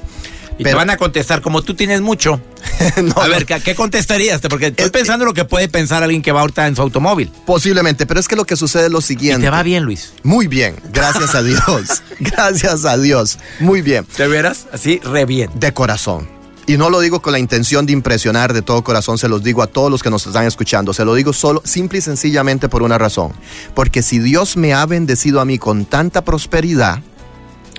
Y 0.58 0.64
te 0.64 0.74
van 0.74 0.90
a 0.90 0.96
contestar, 0.96 1.40
como 1.40 1.62
tú 1.62 1.74
tienes 1.74 2.00
mucho. 2.00 2.40
a 3.16 3.28
ver, 3.28 3.46
¿qué, 3.46 3.74
contestarías? 3.74 4.40
Porque 4.40 4.66
estoy 4.66 4.90
pensando 4.90 5.24
lo 5.24 5.32
que 5.32 5.44
puede 5.44 5.68
pensar 5.68 6.02
alguien 6.02 6.20
que 6.20 6.32
va 6.32 6.40
ahorita 6.40 6.66
en 6.66 6.74
su 6.74 6.82
automóvil. 6.82 7.30
Posiblemente, 7.46 8.06
pero 8.06 8.18
es 8.18 8.26
que 8.26 8.36
lo 8.36 8.44
que 8.44 8.56
sucede 8.56 8.86
es 8.86 8.90
lo 8.90 9.00
siguiente. 9.00 9.40
Y 9.40 9.44
te 9.44 9.50
va 9.50 9.62
bien, 9.62 9.84
Luis. 9.84 10.12
Muy 10.24 10.48
bien, 10.48 10.74
gracias 10.92 11.34
a 11.34 11.42
Dios. 11.42 12.02
gracias 12.20 12.84
a 12.84 12.98
Dios. 12.98 13.38
Muy 13.60 13.82
bien. 13.82 14.06
¿De 14.16 14.26
veras? 14.26 14.66
Así, 14.72 14.98
re 15.04 15.24
bien. 15.24 15.50
De 15.54 15.72
corazón. 15.72 16.28
Y 16.66 16.76
no 16.76 16.90
lo 16.90 17.00
digo 17.00 17.22
con 17.22 17.32
la 17.32 17.38
intención 17.38 17.86
de 17.86 17.94
impresionar 17.94 18.52
de 18.52 18.60
todo 18.60 18.84
corazón, 18.84 19.16
se 19.16 19.26
los 19.26 19.42
digo 19.42 19.62
a 19.62 19.68
todos 19.68 19.90
los 19.90 20.02
que 20.02 20.10
nos 20.10 20.26
están 20.26 20.44
escuchando. 20.44 20.92
Se 20.92 21.04
lo 21.04 21.14
digo 21.14 21.32
solo, 21.32 21.62
simple 21.64 22.00
y 22.00 22.02
sencillamente 22.02 22.68
por 22.68 22.82
una 22.82 22.98
razón. 22.98 23.32
Porque 23.74 24.02
si 24.02 24.18
Dios 24.18 24.58
me 24.58 24.74
ha 24.74 24.84
bendecido 24.84 25.40
a 25.40 25.46
mí 25.46 25.58
con 25.58 25.86
tanta 25.86 26.24
prosperidad, 26.24 27.00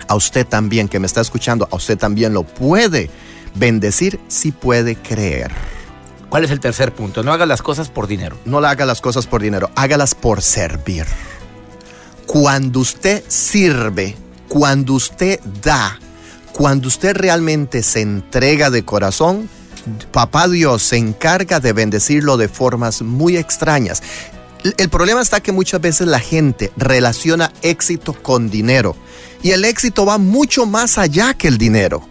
a 0.09 0.15
usted 0.15 0.45
también 0.45 0.89
que 0.89 0.99
me 0.99 1.05
está 1.05 1.21
escuchando, 1.21 1.69
a 1.71 1.75
usted 1.75 1.97
también 1.97 2.33
lo 2.33 2.43
puede 2.43 3.09
bendecir 3.53 4.19
si 4.27 4.51
puede 4.51 4.95
creer. 4.95 5.51
¿Cuál 6.29 6.43
es 6.43 6.51
el 6.51 6.59
tercer 6.59 6.93
punto? 6.93 7.23
No 7.23 7.31
haga 7.31 7.45
las 7.45 7.61
cosas 7.61 7.89
por 7.89 8.07
dinero. 8.07 8.35
No 8.43 8.57
haga 8.57 8.85
las 8.85 9.01
cosas 9.01 9.27
por 9.27 9.41
dinero, 9.41 9.69
hágalas 9.75 10.15
por 10.15 10.41
servir. 10.41 11.05
Cuando 12.25 12.79
usted 12.79 13.23
sirve, 13.27 14.17
cuando 14.47 14.93
usted 14.93 15.39
da, 15.63 15.99
cuando 16.53 16.87
usted 16.87 17.15
realmente 17.15 17.83
se 17.83 18.01
entrega 18.01 18.71
de 18.71 18.83
corazón, 18.83 19.47
Papá 20.11 20.47
Dios 20.47 20.83
se 20.83 20.97
encarga 20.97 21.59
de 21.59 21.73
bendecirlo 21.73 22.37
de 22.37 22.47
formas 22.47 23.01
muy 23.01 23.37
extrañas. 23.37 24.03
El 24.63 24.89
problema 24.89 25.21
está 25.21 25.41
que 25.41 25.51
muchas 25.51 25.79
veces 25.79 26.07
la 26.07 26.19
gente 26.19 26.71
relaciona 26.75 27.51
éxito 27.61 28.13
con 28.13 28.49
dinero. 28.49 28.95
Y 29.41 29.51
el 29.51 29.63
éxito 29.63 30.05
va 30.05 30.17
mucho 30.17 30.65
más 30.65 30.97
allá 30.97 31.33
que 31.33 31.47
el 31.47 31.57
dinero. 31.57 32.07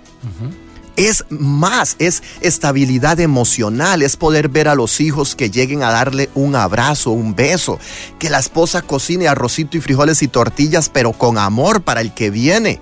Es 0.97 1.25
más, 1.29 1.95
es 2.01 2.23
estabilidad 2.41 3.21
emocional, 3.21 4.03
es 4.03 4.17
poder 4.17 4.49
ver 4.49 4.67
a 4.67 4.75
los 4.75 5.01
hijos 5.01 5.37
que 5.37 5.49
lleguen 5.49 5.85
a 5.85 5.93
darle 5.93 6.29
un 6.35 6.57
abrazo, 6.57 7.11
un 7.11 7.37
beso, 7.37 7.79
que 8.19 8.31
la 8.31 8.41
esposa 8.41 8.83
cocine 8.83 9.29
arrocito 9.29 9.77
y 9.77 9.81
frijoles 9.81 10.23
y 10.23 10.29
tortillas, 10.29 10.89
pero 10.89 11.13
con 11.13 11.39
amor 11.39 11.83
para 11.83 12.01
el 12.01 12.15
que 12.15 12.31
viene. 12.31 12.81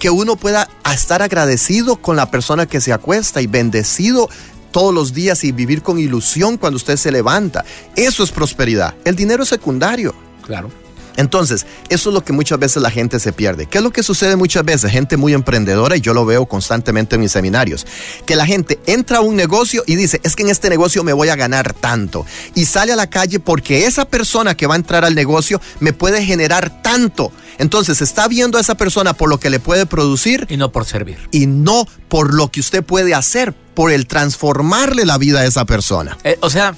Que 0.00 0.10
uno 0.10 0.34
pueda 0.36 0.68
estar 0.92 1.22
agradecido 1.22 1.96
con 1.96 2.16
la 2.16 2.30
persona 2.30 2.66
que 2.66 2.80
se 2.80 2.92
acuesta 2.92 3.40
y 3.40 3.46
bendecido 3.46 4.28
todos 4.76 4.92
los 4.92 5.14
días 5.14 5.42
y 5.42 5.52
vivir 5.52 5.80
con 5.80 5.98
ilusión 5.98 6.58
cuando 6.58 6.76
usted 6.76 6.98
se 6.98 7.10
levanta. 7.10 7.64
Eso 7.96 8.22
es 8.22 8.30
prosperidad. 8.30 8.94
El 9.06 9.16
dinero 9.16 9.44
es 9.44 9.48
secundario. 9.48 10.14
Claro. 10.42 10.68
Entonces, 11.16 11.66
eso 11.88 12.10
es 12.10 12.14
lo 12.14 12.24
que 12.24 12.32
muchas 12.32 12.58
veces 12.58 12.82
la 12.82 12.90
gente 12.90 13.18
se 13.18 13.32
pierde. 13.32 13.66
¿Qué 13.66 13.78
es 13.78 13.84
lo 13.84 13.90
que 13.90 14.02
sucede 14.02 14.36
muchas 14.36 14.64
veces? 14.64 14.90
Gente 14.90 15.16
muy 15.16 15.32
emprendedora, 15.32 15.96
y 15.96 16.00
yo 16.00 16.14
lo 16.14 16.24
veo 16.24 16.46
constantemente 16.46 17.16
en 17.16 17.22
mis 17.22 17.32
seminarios, 17.32 17.86
que 18.24 18.36
la 18.36 18.46
gente 18.46 18.78
entra 18.86 19.18
a 19.18 19.20
un 19.20 19.36
negocio 19.36 19.82
y 19.86 19.96
dice, 19.96 20.20
es 20.22 20.36
que 20.36 20.42
en 20.42 20.50
este 20.50 20.68
negocio 20.68 21.04
me 21.04 21.12
voy 21.12 21.28
a 21.28 21.36
ganar 21.36 21.72
tanto. 21.72 22.26
Y 22.54 22.66
sale 22.66 22.92
a 22.92 22.96
la 22.96 23.08
calle 23.08 23.40
porque 23.40 23.86
esa 23.86 24.04
persona 24.04 24.56
que 24.56 24.66
va 24.66 24.74
a 24.74 24.76
entrar 24.76 25.04
al 25.04 25.14
negocio 25.14 25.60
me 25.80 25.92
puede 25.92 26.24
generar 26.24 26.82
tanto. 26.82 27.32
Entonces, 27.58 28.02
está 28.02 28.28
viendo 28.28 28.58
a 28.58 28.60
esa 28.60 28.74
persona 28.74 29.14
por 29.14 29.28
lo 29.28 29.40
que 29.40 29.50
le 29.50 29.60
puede 29.60 29.86
producir. 29.86 30.46
Y 30.50 30.56
no 30.56 30.72
por 30.72 30.84
servir. 30.84 31.18
Y 31.30 31.46
no 31.46 31.86
por 32.08 32.34
lo 32.34 32.50
que 32.50 32.60
usted 32.60 32.84
puede 32.84 33.14
hacer, 33.14 33.54
por 33.74 33.92
el 33.92 34.06
transformarle 34.06 35.04
la 35.04 35.18
vida 35.18 35.40
a 35.40 35.46
esa 35.46 35.64
persona. 35.64 36.16
Eh, 36.24 36.38
o 36.40 36.50
sea, 36.50 36.74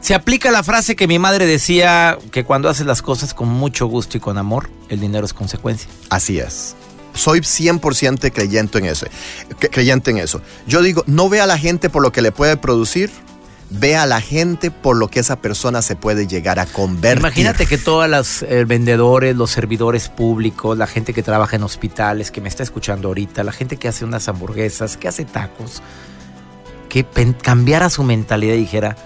se 0.00 0.14
aplica 0.14 0.50
la 0.50 0.62
frase 0.62 0.96
que 0.96 1.08
mi 1.08 1.18
madre 1.18 1.46
decía 1.46 2.18
que 2.30 2.44
cuando 2.44 2.68
haces 2.68 2.86
las 2.86 3.02
cosas 3.02 3.34
con 3.34 3.48
mucho 3.48 3.86
gusto 3.86 4.16
y 4.16 4.20
con 4.20 4.38
amor, 4.38 4.70
el 4.88 5.00
dinero 5.00 5.26
es 5.26 5.32
consecuencia. 5.32 5.88
Así 6.10 6.38
es. 6.38 6.76
Soy 7.14 7.40
100% 7.40 8.30
creyente 8.32 8.78
en 8.78 8.84
eso. 8.84 9.06
Creyente 9.58 10.10
en 10.10 10.18
eso. 10.18 10.42
Yo 10.66 10.82
digo, 10.82 11.02
no 11.06 11.28
ve 11.28 11.40
a 11.40 11.46
la 11.46 11.58
gente 11.58 11.88
por 11.88 12.02
lo 12.02 12.12
que 12.12 12.20
le 12.20 12.30
puede 12.30 12.56
producir, 12.56 13.10
ve 13.70 13.96
a 13.96 14.06
la 14.06 14.20
gente 14.20 14.70
por 14.70 14.96
lo 14.96 15.08
que 15.08 15.20
esa 15.20 15.36
persona 15.36 15.82
se 15.82 15.96
puede 15.96 16.26
llegar 16.26 16.58
a 16.58 16.66
convertir. 16.66 17.20
Imagínate 17.20 17.66
que 17.66 17.78
todos 17.78 18.08
los 18.08 18.42
eh, 18.42 18.64
vendedores, 18.64 19.34
los 19.34 19.50
servidores 19.50 20.08
públicos, 20.08 20.76
la 20.76 20.86
gente 20.86 21.14
que 21.14 21.22
trabaja 21.22 21.56
en 21.56 21.62
hospitales, 21.62 22.30
que 22.30 22.40
me 22.40 22.48
está 22.48 22.62
escuchando 22.62 23.08
ahorita, 23.08 23.42
la 23.44 23.52
gente 23.52 23.76
que 23.76 23.88
hace 23.88 24.04
unas 24.04 24.28
hamburguesas, 24.28 24.96
que 24.96 25.08
hace 25.08 25.24
tacos, 25.24 25.82
que 26.88 27.04
cambiara 27.42 27.90
su 27.90 28.04
mentalidad 28.04 28.54
y 28.54 28.58
dijera, 28.58 28.96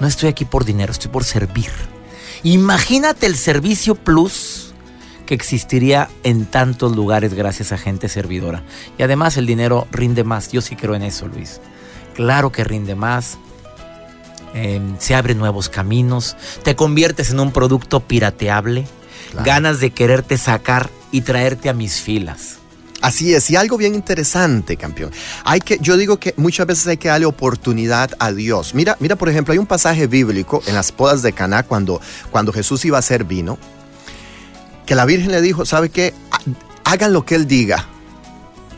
no 0.00 0.06
estoy 0.06 0.28
aquí 0.28 0.44
por 0.44 0.64
dinero, 0.64 0.92
estoy 0.92 1.10
por 1.10 1.24
servir. 1.24 1.70
Imagínate 2.42 3.26
el 3.26 3.36
servicio 3.36 3.94
plus 3.94 4.74
que 5.26 5.34
existiría 5.34 6.08
en 6.22 6.46
tantos 6.46 6.94
lugares 6.94 7.34
gracias 7.34 7.72
a 7.72 7.78
gente 7.78 8.08
servidora. 8.08 8.62
Y 8.96 9.02
además 9.02 9.36
el 9.36 9.46
dinero 9.46 9.86
rinde 9.90 10.24
más. 10.24 10.52
Yo 10.52 10.60
sí 10.60 10.76
creo 10.76 10.94
en 10.94 11.02
eso, 11.02 11.26
Luis. 11.26 11.60
Claro 12.14 12.52
que 12.52 12.64
rinde 12.64 12.94
más. 12.94 13.38
Em, 14.54 14.96
se 14.98 15.14
abren 15.14 15.38
nuevos 15.38 15.68
caminos. 15.68 16.36
Te 16.62 16.76
conviertes 16.76 17.30
en 17.30 17.40
un 17.40 17.52
producto 17.52 18.00
pirateable. 18.00 18.86
Ganas 19.44 19.80
de 19.80 19.90
quererte 19.90 20.38
sacar 20.38 20.88
y 21.10 21.22
traerte 21.22 21.68
a 21.68 21.74
mis 21.74 22.00
filas. 22.00 22.58
Así 23.06 23.32
es, 23.32 23.48
y 23.50 23.54
algo 23.54 23.76
bien 23.76 23.94
interesante, 23.94 24.76
campeón. 24.76 25.12
Hay 25.44 25.60
que, 25.60 25.78
yo 25.80 25.96
digo 25.96 26.16
que 26.16 26.34
muchas 26.36 26.66
veces 26.66 26.88
hay 26.88 26.96
que 26.96 27.06
darle 27.06 27.26
oportunidad 27.26 28.10
a 28.18 28.32
Dios. 28.32 28.74
Mira, 28.74 28.96
mira, 28.98 29.14
por 29.14 29.28
ejemplo, 29.28 29.52
hay 29.52 29.58
un 29.58 29.66
pasaje 29.66 30.08
bíblico 30.08 30.60
en 30.66 30.74
las 30.74 30.90
podas 30.90 31.22
de 31.22 31.32
Caná 31.32 31.62
cuando, 31.62 32.00
cuando 32.32 32.52
Jesús 32.52 32.84
iba 32.84 32.96
a 32.96 32.98
hacer 32.98 33.22
vino, 33.22 33.60
que 34.86 34.96
la 34.96 35.04
Virgen 35.04 35.30
le 35.30 35.40
dijo, 35.40 35.64
¿sabe 35.64 35.88
qué? 35.88 36.14
Hagan 36.82 37.12
lo 37.12 37.24
que 37.24 37.36
él 37.36 37.46
diga. 37.46 37.86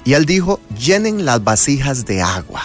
Y 0.05 0.13
él 0.13 0.27
dijo, 0.27 0.61
llenen 0.79 1.25
las 1.25 1.43
vasijas 1.43 2.05
de 2.05 2.21
agua. 2.21 2.61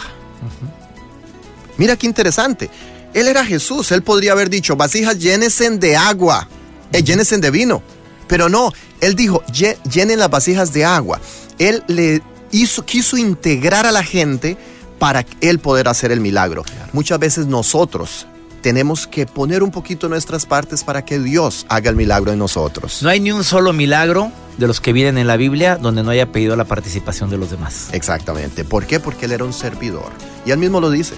Mira 1.77 1.95
qué 1.95 2.07
interesante. 2.07 2.69
Él 3.13 3.29
era 3.29 3.45
Jesús, 3.45 3.89
él 3.93 4.03
podría 4.03 4.33
haber 4.33 4.49
dicho, 4.49 4.75
vasijas 4.75 5.17
llénesen 5.17 5.79
de 5.79 5.95
agua, 5.95 6.45
eh, 6.91 7.01
llénesen 7.01 7.39
de 7.39 7.51
vino. 7.51 7.81
Pero 8.27 8.49
no, 8.49 8.73
él 8.99 9.15
dijo, 9.15 9.41
llenen 9.89 10.19
las 10.19 10.29
vasijas 10.29 10.73
de 10.73 10.83
agua 10.83 11.21
él 11.59 11.83
le 11.87 12.21
hizo, 12.51 12.85
quiso 12.85 13.17
integrar 13.17 13.85
a 13.85 13.91
la 13.91 14.03
gente 14.03 14.57
para 14.99 15.25
él 15.41 15.59
poder 15.59 15.87
hacer 15.87 16.11
el 16.11 16.21
milagro. 16.21 16.63
Muchas 16.93 17.19
veces 17.19 17.47
nosotros 17.47 18.27
tenemos 18.61 19.07
que 19.07 19.25
poner 19.25 19.61
un 19.61 19.71
poquito 19.71 20.07
nuestras 20.07 20.45
partes 20.45 20.85
para 20.85 21.03
que 21.03 21.19
Dios 21.19 21.65
haga 21.67 21.89
el 21.89 21.97
milagro 21.97 22.31
en 22.31 22.39
nosotros. 22.39 23.03
No 23.03 23.09
hay 23.09 23.19
ni 23.19 23.31
un 23.31 23.43
solo 23.43 23.73
milagro 23.73 24.31
de 24.57 24.67
los 24.67 24.79
que 24.79 24.93
vienen 24.93 25.17
en 25.17 25.27
la 25.27 25.35
Biblia 25.35 25.77
donde 25.77 26.03
no 26.03 26.11
haya 26.11 26.31
pedido 26.31 26.55
la 26.55 26.63
participación 26.63 27.29
de 27.29 27.37
los 27.37 27.51
demás. 27.51 27.89
Exactamente. 27.91 28.63
¿Por 28.63 28.85
qué? 28.85 29.01
Porque 29.01 29.25
él 29.25 29.33
era 29.33 29.43
un 29.43 29.51
servidor. 29.51 30.11
Y 30.45 30.51
él 30.51 30.59
mismo 30.59 30.79
lo 30.79 30.89
dice. 30.89 31.15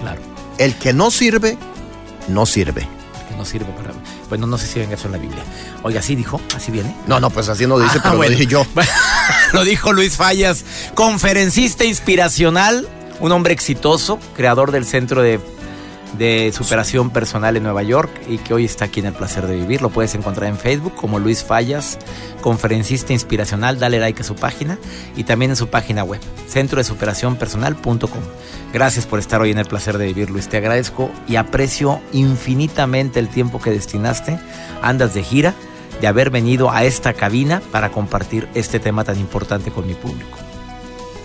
Claro. 0.00 0.22
El 0.56 0.74
que 0.76 0.94
no 0.94 1.10
sirve, 1.10 1.58
no 2.28 2.46
sirve. 2.46 2.82
El 3.20 3.28
que 3.28 3.36
no 3.36 3.44
sirve 3.44 3.66
para 3.72 3.92
bueno, 4.28 4.46
no 4.46 4.58
sé 4.58 4.66
si 4.66 4.80
venga 4.80 4.94
eso 4.94 5.06
en 5.06 5.12
la 5.12 5.18
Biblia. 5.18 5.42
Oiga, 5.82 6.00
¿así 6.00 6.16
dijo? 6.16 6.40
¿Así 6.54 6.72
viene? 6.72 6.94
No, 7.06 7.20
no, 7.20 7.30
pues 7.30 7.48
así 7.48 7.66
no 7.66 7.78
dice, 7.78 7.98
ah, 7.98 8.00
pero 8.02 8.22
lo 8.22 8.28
dije 8.28 8.46
yo. 8.46 8.66
lo 9.52 9.64
dijo 9.64 9.92
Luis 9.92 10.16
Fallas, 10.16 10.64
conferencista 10.94 11.84
inspiracional, 11.84 12.88
un 13.20 13.32
hombre 13.32 13.52
exitoso, 13.52 14.18
creador 14.34 14.72
del 14.72 14.84
Centro 14.84 15.22
de 15.22 15.40
de 16.18 16.52
superación 16.56 17.10
personal 17.10 17.56
en 17.56 17.62
Nueva 17.62 17.82
York 17.82 18.10
y 18.28 18.38
que 18.38 18.54
hoy 18.54 18.64
está 18.64 18.86
aquí 18.86 19.00
en 19.00 19.06
el 19.06 19.12
placer 19.12 19.46
de 19.46 19.56
vivir. 19.56 19.82
Lo 19.82 19.90
puedes 19.90 20.14
encontrar 20.14 20.48
en 20.48 20.58
Facebook 20.58 20.94
como 20.94 21.18
Luis 21.18 21.44
Fallas, 21.44 21.98
conferencista 22.40 23.12
inspiracional. 23.12 23.78
Dale 23.78 23.98
like 24.00 24.22
a 24.22 24.24
su 24.24 24.34
página 24.34 24.78
y 25.16 25.24
también 25.24 25.50
en 25.50 25.56
su 25.56 25.68
página 25.68 26.04
web, 26.04 26.20
centro 26.48 26.78
de 26.78 26.84
superación 26.84 27.36
personal.com. 27.36 28.22
Gracias 28.72 29.06
por 29.06 29.18
estar 29.18 29.40
hoy 29.40 29.50
en 29.50 29.58
el 29.58 29.66
placer 29.66 29.98
de 29.98 30.06
vivir, 30.06 30.30
Luis. 30.30 30.48
Te 30.48 30.56
agradezco 30.56 31.10
y 31.28 31.36
aprecio 31.36 32.00
infinitamente 32.12 33.20
el 33.20 33.28
tiempo 33.28 33.60
que 33.60 33.70
destinaste. 33.70 34.38
Andas 34.82 35.14
de 35.14 35.22
gira, 35.22 35.54
de 36.00 36.06
haber 36.06 36.30
venido 36.30 36.70
a 36.70 36.84
esta 36.84 37.12
cabina 37.12 37.62
para 37.72 37.90
compartir 37.90 38.48
este 38.54 38.80
tema 38.80 39.04
tan 39.04 39.18
importante 39.18 39.70
con 39.70 39.86
mi 39.86 39.94
público. 39.94 40.38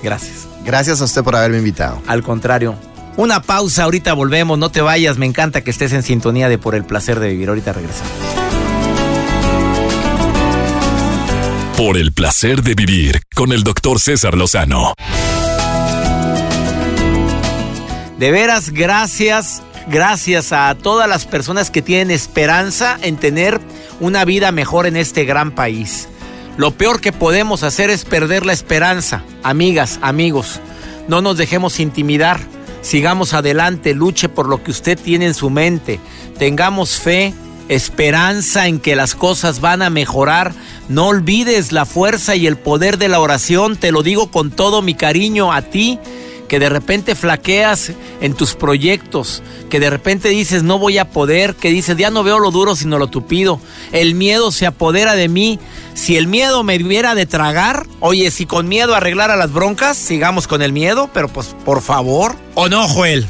Gracias. 0.04 0.48
Gracias 0.64 1.02
a 1.02 1.06
usted 1.06 1.24
por 1.24 1.36
haberme 1.36 1.58
invitado. 1.58 2.02
Al 2.08 2.24
contrario, 2.24 2.76
una 3.18 3.42
pausa, 3.42 3.84
ahorita 3.84 4.14
volvemos, 4.14 4.58
no 4.58 4.72
te 4.72 4.82
vayas, 4.82 5.18
me 5.18 5.26
encanta 5.26 5.62
que 5.62 5.72
estés 5.72 5.94
en 5.94 6.04
sintonía 6.04 6.50
de 6.50 6.58
Por 6.58 6.76
el 6.76 6.86
placer 6.86 7.20
de 7.20 7.30
vivir, 7.30 7.50
ahorita 7.50 7.74
regresamos. 7.74 8.12
Por 11.76 11.98
el 11.98 12.14
placer 12.14 12.62
de 12.62 12.76
vivir 12.76 13.22
con 13.36 13.52
el 13.52 13.64
doctor 13.64 14.00
César 14.00 14.36
Lozano. 14.36 14.94
De 18.20 18.30
veras, 18.30 18.70
gracias, 18.70 19.64
gracias 19.88 20.54
a 20.54 20.76
todas 20.76 21.10
las 21.10 21.26
personas 21.26 21.72
que 21.72 21.82
tienen 21.82 22.12
esperanza 22.12 23.00
en 23.02 23.18
tener 23.18 23.60
una 24.02 24.26
vida 24.26 24.52
mejor 24.52 24.86
en 24.86 24.98
este 24.98 25.24
gran 25.24 25.52
país. 25.52 26.10
Lo 26.58 26.72
peor 26.72 27.00
que 27.00 27.14
podemos 27.14 27.64
hacer 27.64 27.90
es 27.90 28.04
perder 28.04 28.46
la 28.46 28.52
esperanza. 28.52 29.24
Amigas, 29.42 30.00
amigos, 30.02 30.60
no 31.08 31.22
nos 31.22 31.38
dejemos 31.38 31.80
intimidar 31.80 32.42
Sigamos 32.82 33.36
adelante, 33.36 33.94
luche 33.94 34.28
por 34.28 34.50
lo 34.50 34.64
que 34.64 34.72
usted 34.72 35.00
tiene 35.00 35.28
en 35.28 35.34
su 35.34 35.50
mente. 35.50 36.00
Tengamos 36.40 37.00
fe, 37.00 37.34
esperanza 37.70 38.68
en 38.68 38.80
que 38.80 38.96
las 38.96 39.14
cosas 39.14 39.62
van 39.62 39.84
a 39.84 39.92
mejorar. 39.92 40.54
No 40.90 41.08
olvides 41.08 41.72
la 41.72 41.86
fuerza 41.86 42.36
y 42.36 42.48
el 42.48 42.58
poder 42.58 42.98
de 42.98 43.08
la 43.08 43.20
oración. 43.20 43.78
Te 43.78 43.92
lo 43.92 44.02
digo 44.02 44.32
con 44.32 44.50
todo 44.50 44.82
mi 44.82 44.96
cariño 44.96 45.54
a 45.54 45.62
ti 45.62 46.00
que 46.52 46.60
de 46.60 46.68
repente 46.68 47.16
flaqueas 47.16 47.94
en 48.20 48.34
tus 48.34 48.56
proyectos, 48.56 49.42
que 49.70 49.80
de 49.80 49.90
repente 49.90 50.28
dices 50.28 50.64
no 50.64 50.80
voy 50.80 50.98
a 50.98 51.10
poder, 51.10 51.56
que 51.56 51.70
dices 51.70 51.96
ya 51.96 52.10
no 52.10 52.24
veo 52.24 52.40
lo 52.40 52.52
duro 52.52 52.76
sino 52.76 52.98
lo 52.98 53.08
tupido, 53.08 53.62
el 53.94 54.16
miedo 54.16 54.52
se 54.52 54.66
apodera 54.66 55.16
de 55.16 55.30
mí, 55.30 55.62
si 55.94 56.18
el 56.18 56.28
miedo 56.28 56.62
me 56.64 56.76
hubiera 56.76 57.16
de 57.16 57.26
tragar, 57.26 57.88
oye, 58.02 58.30
si 58.32 58.46
con 58.46 58.68
miedo 58.68 58.96
arreglara 58.96 59.38
las 59.38 59.54
broncas, 59.54 59.96
sigamos 59.96 60.46
con 60.46 60.62
el 60.62 60.74
miedo, 60.74 61.10
pero 61.14 61.30
pues 61.30 61.56
por 61.64 61.82
favor, 61.82 62.36
¿o 62.56 62.68
no, 62.68 62.86
Joel? 62.86 63.26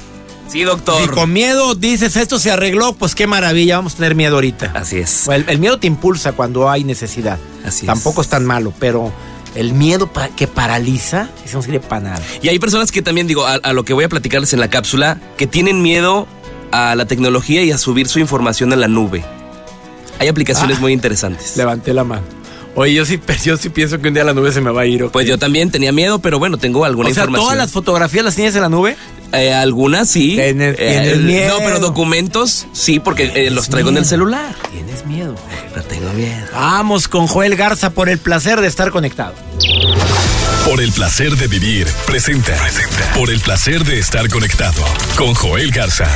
Sí, 0.48 0.64
doctor. 0.64 1.00
Si 1.04 1.08
con 1.10 1.32
miedo 1.32 1.76
dices 1.76 2.16
esto 2.16 2.40
se 2.40 2.50
arregló, 2.50 2.94
pues 2.94 3.14
qué 3.14 3.28
maravilla, 3.28 3.76
vamos 3.76 3.94
a 3.94 3.98
tener 3.98 4.16
miedo 4.16 4.34
ahorita. 4.34 4.72
Así 4.74 4.98
es. 4.98 5.28
El, 5.28 5.60
miedo 5.60 5.78
te 5.78 5.86
impulsa 5.86 6.32
cuando 6.32 6.72
hay 6.72 6.84
necesidad. 6.84 7.38
Así 7.64 7.86
Tampoco 7.86 8.22
es 8.22 8.30
tan 8.30 8.46
malo, 8.46 8.74
pero 8.80 9.14
el 9.56 9.74
miedo 9.74 10.10
que 10.36 10.48
paraliza, 10.48 11.30
eso 11.46 11.58
no 11.58 11.64
sirve 11.64 11.80
para 11.80 12.02
nada. 12.02 12.22
Y 12.42 12.50
hay 12.50 12.60
personas 12.60 12.92
que 12.92 13.02
también, 13.02 13.28
digo, 13.28 13.46
a, 13.46 13.74
lo 13.74 13.84
que 13.84 13.94
voy 13.94 14.04
a 14.04 14.10
platicarles 14.10 14.54
en 14.54 14.60
la 14.60 14.70
cápsula, 14.70 15.20
que 15.38 15.48
tienen 15.48 15.82
miedo 15.82 16.28
a 16.72 16.96
la 16.96 17.06
tecnología 17.06 17.64
y 17.64 17.72
a 17.72 17.78
subir 17.78 18.08
su 18.08 18.20
información 18.20 18.72
a 18.74 18.76
la 18.76 18.88
nube. 18.88 19.24
Hay 20.20 20.28
aplicaciones 20.28 20.78
ah. 20.78 20.82
muy 20.82 20.94
interesantes. 20.94 21.58
Levanté 21.58 21.94
la 21.94 22.04
mano. 22.04 22.24
Oye, 22.76 22.94
yo 22.94 23.06
sí, 23.06 23.20
yo 23.44 23.58
sí 23.58 23.70
pienso 23.70 24.00
que 24.00 24.08
un 24.08 24.14
día 24.14 24.24
la 24.24 24.34
nube 24.34 24.52
se 24.52 24.62
me 24.62 24.72
va 24.72 24.82
a 24.82 24.86
ir. 24.86 25.08
Pues 25.08 25.28
yo 25.28 25.38
también 25.38 25.72
tenía 25.72 25.92
miedo, 25.92 26.20
pero 26.20 26.40
bueno, 26.40 26.58
tengo 26.58 26.86
alguna 26.86 27.10
o 27.10 27.14
sea, 27.14 27.28
¿Todas 27.28 27.58
las 27.58 27.72
fotografías 27.72 28.24
las 28.24 28.36
tienes 28.36 28.56
en 28.56 28.62
la 28.62 28.70
nube? 28.70 28.96
Eh, 29.34 29.54
algunas 29.54 30.10
sí. 30.10 30.36
¿Tienes, 30.36 30.76
eh, 30.80 31.16
miedo? 31.18 31.60
No, 31.60 31.66
pero 31.66 31.80
documentos 31.80 32.68
sí, 32.74 33.00
porque 33.00 33.32
eh, 33.36 33.50
los 33.50 33.70
traigo 33.70 33.90
en 33.90 33.98
el 33.98 34.06
celular. 34.06 34.56
Tienes 34.72 35.06
miedo, 35.06 35.36
No 35.76 35.84
tengo 35.84 36.12
miedo. 36.14 36.48
Vamos 36.54 37.08
con 37.08 37.28
Joel 37.28 37.56
Garza 37.56 37.92
por 37.92 38.10
el 38.10 38.18
placer 38.18 38.62
de 38.62 38.68
estar 38.68 38.92
conectado. 38.92 39.34
Por 40.66 40.82
el 40.82 40.92
placer 40.92 41.36
de 41.38 41.48
vivir, 41.48 41.88
presenta. 42.06 42.56
presenta. 42.56 43.14
Por 43.14 43.30
el 43.32 43.40
placer 43.40 43.84
de 43.84 44.00
estar 44.00 44.30
conectado 44.30 44.84
con 45.18 45.34
Joel 45.34 45.72
Garza. 45.72 46.08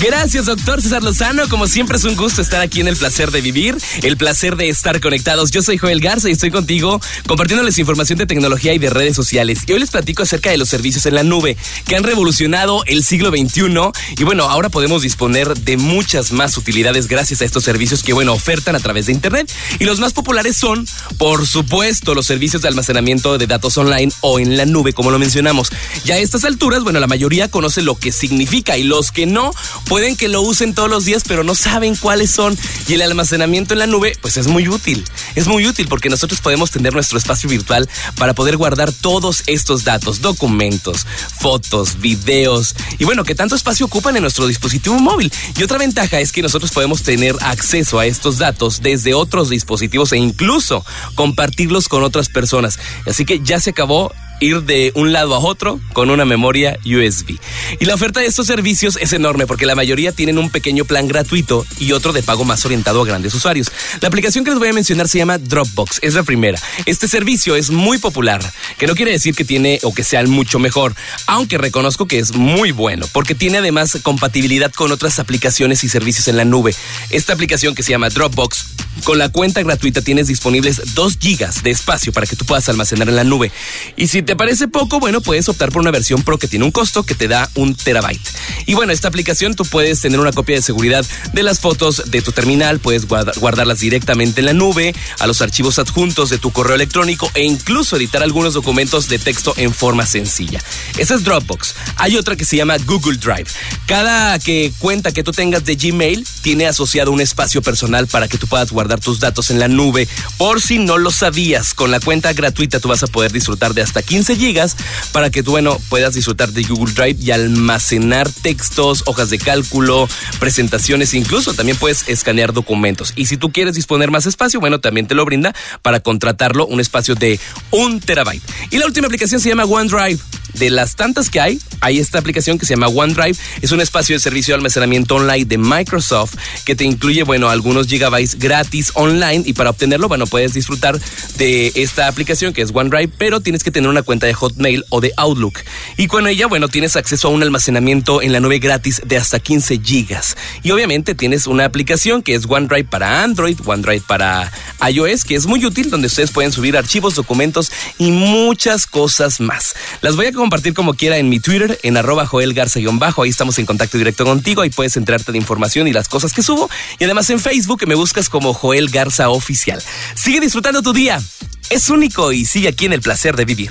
Gracias, 0.00 0.46
doctor 0.46 0.80
César 0.80 1.02
Lozano. 1.02 1.48
Como 1.48 1.66
siempre 1.66 1.96
es 1.96 2.04
un 2.04 2.14
gusto 2.14 2.40
estar 2.40 2.60
aquí 2.60 2.80
en 2.80 2.86
el 2.86 2.96
placer 2.96 3.32
de 3.32 3.40
vivir, 3.40 3.76
el 4.02 4.16
placer 4.16 4.54
de 4.54 4.68
estar 4.68 5.00
conectados. 5.00 5.50
Yo 5.50 5.60
soy 5.60 5.76
Joel 5.76 6.00
Garza 6.00 6.28
y 6.28 6.32
estoy 6.32 6.52
contigo 6.52 7.00
compartiéndoles 7.26 7.78
información 7.78 8.16
de 8.16 8.26
tecnología 8.26 8.72
y 8.72 8.78
de 8.78 8.90
redes 8.90 9.16
sociales. 9.16 9.58
Y 9.66 9.72
hoy 9.72 9.80
les 9.80 9.90
platico 9.90 10.22
acerca 10.22 10.50
de 10.50 10.56
los 10.56 10.68
servicios 10.68 11.04
en 11.06 11.16
la 11.16 11.24
nube 11.24 11.56
que 11.84 11.96
han 11.96 12.04
revolucionado 12.04 12.84
el 12.86 13.02
siglo 13.02 13.30
XXI. 13.30 13.90
Y 14.16 14.22
bueno, 14.22 14.44
ahora 14.44 14.68
podemos 14.68 15.02
disponer 15.02 15.56
de 15.56 15.76
muchas 15.76 16.30
más 16.30 16.56
utilidades 16.56 17.08
gracias 17.08 17.42
a 17.42 17.44
estos 17.44 17.64
servicios 17.64 18.04
que, 18.04 18.12
bueno, 18.12 18.34
ofertan 18.34 18.76
a 18.76 18.80
través 18.80 19.06
de 19.06 19.12
Internet. 19.12 19.50
Y 19.80 19.84
los 19.84 19.98
más 19.98 20.12
populares 20.12 20.56
son, 20.56 20.86
por 21.16 21.44
supuesto, 21.44 22.14
los 22.14 22.26
servicios 22.26 22.62
de 22.62 22.68
almacenamiento 22.68 23.36
de 23.36 23.48
datos 23.48 23.76
online 23.76 24.12
o 24.20 24.38
en 24.38 24.56
la 24.56 24.64
nube, 24.64 24.92
como 24.92 25.10
lo 25.10 25.18
mencionamos. 25.18 25.70
Ya 26.04 26.14
a 26.14 26.18
estas 26.18 26.44
alturas, 26.44 26.84
bueno, 26.84 27.00
la 27.00 27.08
mayoría 27.08 27.50
conoce 27.50 27.82
lo 27.82 27.96
que 27.96 28.12
significa 28.12 28.76
y 28.78 28.84
los 28.84 29.10
que 29.10 29.26
no 29.26 29.50
Pueden 29.88 30.16
que 30.16 30.28
lo 30.28 30.42
usen 30.42 30.74
todos 30.74 30.90
los 30.90 31.04
días, 31.04 31.22
pero 31.26 31.44
no 31.44 31.54
saben 31.54 31.96
cuáles 31.96 32.30
son. 32.30 32.56
Y 32.86 32.94
el 32.94 33.02
almacenamiento 33.02 33.72
en 33.72 33.80
la 33.80 33.86
nube, 33.86 34.16
pues 34.20 34.36
es 34.36 34.46
muy 34.46 34.68
útil. 34.68 35.04
Es 35.34 35.46
muy 35.46 35.66
útil 35.66 35.88
porque 35.88 36.08
nosotros 36.08 36.40
podemos 36.40 36.70
tener 36.70 36.92
nuestro 36.92 37.18
espacio 37.18 37.48
virtual 37.48 37.88
para 38.16 38.34
poder 38.34 38.56
guardar 38.56 38.92
todos 38.92 39.42
estos 39.46 39.84
datos, 39.84 40.20
documentos, 40.20 41.06
fotos, 41.40 42.00
videos 42.00 42.74
y 42.98 43.04
bueno, 43.04 43.24
que 43.24 43.34
tanto 43.34 43.54
espacio 43.54 43.86
ocupan 43.86 44.16
en 44.16 44.22
nuestro 44.22 44.46
dispositivo 44.46 44.98
móvil. 44.98 45.32
Y 45.56 45.62
otra 45.62 45.78
ventaja 45.78 46.20
es 46.20 46.32
que 46.32 46.42
nosotros 46.42 46.70
podemos 46.72 47.02
tener 47.02 47.34
acceso 47.40 47.98
a 47.98 48.06
estos 48.06 48.38
datos 48.38 48.82
desde 48.82 49.14
otros 49.14 49.48
dispositivos 49.48 50.12
e 50.12 50.18
incluso 50.18 50.84
compartirlos 51.14 51.88
con 51.88 52.02
otras 52.02 52.28
personas. 52.28 52.78
Así 53.06 53.24
que 53.24 53.40
ya 53.40 53.60
se 53.60 53.70
acabó 53.70 54.12
ir 54.40 54.62
de 54.62 54.92
un 54.94 55.12
lado 55.12 55.34
a 55.34 55.38
otro 55.38 55.80
con 55.92 56.10
una 56.10 56.24
memoria 56.24 56.78
USB. 56.84 57.38
Y 57.80 57.84
la 57.84 57.94
oferta 57.94 58.20
de 58.20 58.26
estos 58.26 58.46
servicios 58.46 58.98
es 59.00 59.12
enorme 59.12 59.46
porque 59.46 59.66
la 59.66 59.74
mayoría 59.74 60.12
tienen 60.12 60.38
un 60.38 60.50
pequeño 60.50 60.84
plan 60.84 61.08
gratuito 61.08 61.66
y 61.78 61.92
otro 61.92 62.12
de 62.12 62.22
pago 62.22 62.44
más 62.44 62.64
orientado 62.64 63.02
a 63.02 63.06
grandes 63.06 63.34
usuarios. 63.34 63.72
La 64.00 64.08
aplicación 64.08 64.44
que 64.44 64.50
les 64.50 64.58
voy 64.58 64.68
a 64.68 64.72
mencionar 64.72 65.08
se 65.08 65.18
llama 65.18 65.38
Dropbox, 65.38 66.00
es 66.02 66.14
la 66.14 66.22
primera. 66.22 66.60
Este 66.86 67.08
servicio 67.08 67.56
es 67.56 67.70
muy 67.70 67.98
popular, 67.98 68.40
que 68.78 68.86
no 68.86 68.94
quiere 68.94 69.12
decir 69.12 69.34
que 69.34 69.44
tiene 69.44 69.78
o 69.82 69.94
que 69.94 70.04
sea 70.04 70.18
mucho 70.24 70.58
mejor, 70.58 70.94
aunque 71.26 71.58
reconozco 71.58 72.06
que 72.06 72.18
es 72.18 72.34
muy 72.34 72.72
bueno 72.72 73.06
porque 73.12 73.34
tiene 73.34 73.58
además 73.58 73.98
compatibilidad 74.02 74.72
con 74.72 74.92
otras 74.92 75.18
aplicaciones 75.18 75.84
y 75.84 75.88
servicios 75.88 76.28
en 76.28 76.36
la 76.36 76.44
nube. 76.44 76.74
Esta 77.10 77.32
aplicación 77.32 77.74
que 77.74 77.82
se 77.82 77.90
llama 77.90 78.10
Dropbox, 78.10 78.66
con 79.04 79.18
la 79.18 79.28
cuenta 79.28 79.62
gratuita 79.62 80.02
tienes 80.02 80.26
disponibles 80.26 80.94
2 80.94 81.18
gigas 81.20 81.62
de 81.62 81.70
espacio 81.70 82.12
para 82.12 82.26
que 82.26 82.36
tú 82.36 82.44
puedas 82.44 82.68
almacenar 82.68 83.08
en 83.08 83.16
la 83.16 83.24
nube. 83.24 83.52
Y 83.96 84.08
si 84.08 84.22
te 84.28 84.36
parece 84.36 84.68
poco, 84.68 85.00
bueno, 85.00 85.22
puedes 85.22 85.48
optar 85.48 85.72
por 85.72 85.80
una 85.80 85.90
versión 85.90 86.22
Pro 86.22 86.36
que 86.36 86.48
tiene 86.48 86.66
un 86.66 86.70
costo 86.70 87.02
que 87.02 87.14
te 87.14 87.28
da 87.28 87.48
un 87.54 87.74
terabyte. 87.74 88.20
Y 88.66 88.74
bueno, 88.74 88.92
esta 88.92 89.08
aplicación 89.08 89.54
tú 89.54 89.64
puedes 89.64 90.00
tener 90.02 90.20
una 90.20 90.32
copia 90.32 90.56
de 90.56 90.60
seguridad 90.60 91.02
de 91.32 91.42
las 91.42 91.60
fotos 91.60 92.02
de 92.10 92.20
tu 92.20 92.30
terminal, 92.32 92.78
puedes 92.78 93.06
guardarlas 93.08 93.78
directamente 93.78 94.40
en 94.40 94.44
la 94.44 94.52
nube, 94.52 94.94
a 95.18 95.26
los 95.26 95.40
archivos 95.40 95.78
adjuntos 95.78 96.28
de 96.28 96.36
tu 96.36 96.52
correo 96.52 96.74
electrónico 96.74 97.30
e 97.32 97.42
incluso 97.44 97.96
editar 97.96 98.22
algunos 98.22 98.52
documentos 98.52 99.08
de 99.08 99.18
texto 99.18 99.54
en 99.56 99.72
forma 99.72 100.04
sencilla. 100.04 100.62
Esa 100.98 101.14
es 101.14 101.24
Dropbox. 101.24 101.74
Hay 101.96 102.18
otra 102.18 102.36
que 102.36 102.44
se 102.44 102.58
llama 102.58 102.76
Google 102.84 103.16
Drive. 103.16 103.48
Cada 103.86 104.38
que 104.40 104.74
cuenta 104.78 105.10
que 105.10 105.22
tú 105.22 105.32
tengas 105.32 105.64
de 105.64 105.76
Gmail 105.76 106.26
tiene 106.42 106.66
asociado 106.66 107.12
un 107.12 107.22
espacio 107.22 107.62
personal 107.62 108.06
para 108.06 108.28
que 108.28 108.36
tú 108.36 108.46
puedas 108.46 108.72
guardar 108.72 109.00
tus 109.00 109.20
datos 109.20 109.50
en 109.50 109.58
la 109.58 109.68
nube. 109.68 110.06
Por 110.36 110.60
si 110.60 110.78
no 110.78 110.98
lo 110.98 111.10
sabías, 111.10 111.72
con 111.72 111.90
la 111.90 111.98
cuenta 111.98 112.34
gratuita 112.34 112.78
tú 112.78 112.88
vas 112.88 113.02
a 113.02 113.06
poder 113.06 113.32
disfrutar 113.32 113.72
de 113.72 113.80
hasta 113.80 114.02
15 114.02 114.17
gigas 114.26 114.76
para 115.12 115.30
que 115.30 115.42
tú, 115.42 115.52
bueno, 115.52 115.78
puedas 115.88 116.14
disfrutar 116.14 116.52
de 116.52 116.62
Google 116.62 116.92
Drive 116.94 117.16
y 117.20 117.30
almacenar 117.30 118.30
textos, 118.30 119.02
hojas 119.06 119.30
de 119.30 119.38
cálculo, 119.38 120.08
presentaciones, 120.38 121.14
incluso 121.14 121.54
también 121.54 121.78
puedes 121.78 122.08
escanear 122.08 122.52
documentos. 122.52 123.12
Y 123.16 123.26
si 123.26 123.36
tú 123.36 123.52
quieres 123.52 123.74
disponer 123.74 124.10
más 124.10 124.26
espacio, 124.26 124.60
bueno, 124.60 124.80
también 124.80 125.06
te 125.06 125.14
lo 125.14 125.24
brinda 125.24 125.54
para 125.82 126.00
contratarlo 126.00 126.66
un 126.66 126.80
espacio 126.80 127.14
de 127.14 127.38
un 127.70 128.00
terabyte. 128.00 128.42
Y 128.70 128.78
la 128.78 128.86
última 128.86 129.06
aplicación 129.06 129.40
se 129.40 129.48
llama 129.48 129.64
OneDrive. 129.64 130.18
De 130.58 130.70
las 130.70 130.96
tantas 130.96 131.30
que 131.30 131.40
hay, 131.40 131.60
hay 131.80 131.98
esta 131.98 132.18
aplicación 132.18 132.58
que 132.58 132.66
se 132.66 132.74
llama 132.74 132.88
OneDrive. 132.88 133.36
Es 133.62 133.72
un 133.72 133.80
espacio 133.80 134.16
de 134.16 134.20
servicio 134.20 134.52
de 134.52 134.56
almacenamiento 134.56 135.16
online 135.16 135.44
de 135.44 135.58
Microsoft 135.58 136.34
que 136.64 136.74
te 136.74 136.84
incluye, 136.84 137.22
bueno, 137.22 137.48
algunos 137.48 137.86
gigabytes 137.86 138.38
gratis 138.38 138.90
online 138.94 139.42
y 139.46 139.52
para 139.52 139.70
obtenerlo, 139.70 140.08
bueno, 140.08 140.26
puedes 140.26 140.52
disfrutar 140.52 140.98
de 141.36 141.72
esta 141.76 142.08
aplicación 142.08 142.52
que 142.52 142.62
es 142.62 142.70
OneDrive, 142.74 143.12
pero 143.18 143.40
tienes 143.40 143.62
que 143.62 143.70
tener 143.70 143.88
una 143.88 144.02
cuenta 144.02 144.26
de 144.26 144.34
Hotmail 144.34 144.84
o 144.88 145.00
de 145.00 145.12
Outlook. 145.16 145.60
Y 145.96 146.06
con 146.08 146.26
ella, 146.26 146.46
bueno, 146.46 146.68
tienes 146.68 146.96
acceso 146.96 147.28
a 147.28 147.30
un 147.30 147.42
almacenamiento 147.42 148.22
en 148.22 148.32
la 148.32 148.40
nube 148.40 148.58
gratis 148.58 149.00
de 149.04 149.16
hasta 149.16 149.38
15 149.38 149.80
gigas. 149.82 150.36
Y 150.62 150.70
obviamente 150.72 151.14
tienes 151.14 151.46
una 151.46 151.64
aplicación 151.64 152.22
que 152.22 152.34
es 152.34 152.46
OneDrive 152.46 152.88
para 152.88 153.22
Android, 153.22 153.58
OneDrive 153.64 154.02
para 154.06 154.50
iOS, 154.88 155.24
que 155.24 155.34
es 155.34 155.46
muy 155.46 155.64
útil, 155.64 155.90
donde 155.90 156.08
ustedes 156.08 156.30
pueden 156.30 156.52
subir 156.52 156.76
archivos, 156.76 157.14
documentos 157.14 157.70
y 157.98 158.10
muchas 158.10 158.86
cosas 158.86 159.40
más. 159.40 159.74
Las 160.00 160.16
voy 160.16 160.26
a 160.26 160.32
compartir 160.48 160.72
como 160.72 160.94
quiera 160.94 161.18
en 161.18 161.28
mi 161.28 161.40
Twitter, 161.40 161.78
en 161.82 161.98
arroba 161.98 162.24
Joel 162.24 162.54
Garza-bajo. 162.54 163.22
Ahí 163.22 163.28
estamos 163.28 163.58
en 163.58 163.66
contacto 163.66 163.98
directo 163.98 164.24
contigo. 164.24 164.62
Ahí 164.62 164.70
puedes 164.70 164.96
enterarte 164.96 165.30
de 165.30 165.36
información 165.36 165.86
y 165.88 165.92
las 165.92 166.08
cosas 166.08 166.32
que 166.32 166.42
subo. 166.42 166.70
Y 166.98 167.04
además 167.04 167.28
en 167.28 167.38
Facebook 167.38 167.86
me 167.86 167.94
buscas 167.94 168.30
como 168.30 168.54
Joel 168.54 168.88
Garza 168.88 169.28
Oficial. 169.28 169.82
Sigue 170.14 170.40
disfrutando 170.40 170.80
tu 170.80 170.94
día. 170.94 171.20
Es 171.68 171.90
único 171.90 172.32
y 172.32 172.46
sigue 172.46 172.68
aquí 172.68 172.86
en 172.86 172.94
el 172.94 173.02
placer 173.02 173.36
de 173.36 173.44
vivir. 173.44 173.68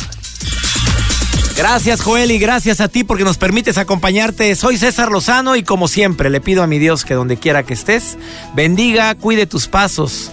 Gracias 1.55 2.01
Joel 2.01 2.29
y 2.29 2.37
gracias 2.37 2.79
a 2.79 2.89
ti 2.89 3.03
porque 3.03 3.23
nos 3.23 3.39
permites 3.39 3.79
acompañarte. 3.79 4.55
Soy 4.55 4.77
César 4.77 5.11
Lozano 5.11 5.55
y 5.55 5.63
como 5.63 5.87
siempre 5.87 6.29
le 6.29 6.41
pido 6.41 6.61
a 6.61 6.67
mi 6.67 6.77
Dios 6.77 7.05
que 7.05 7.15
donde 7.15 7.37
quiera 7.37 7.63
que 7.63 7.73
estés, 7.73 8.19
bendiga, 8.53 9.15
cuide 9.15 9.47
tus 9.47 9.67
pasos, 9.67 10.29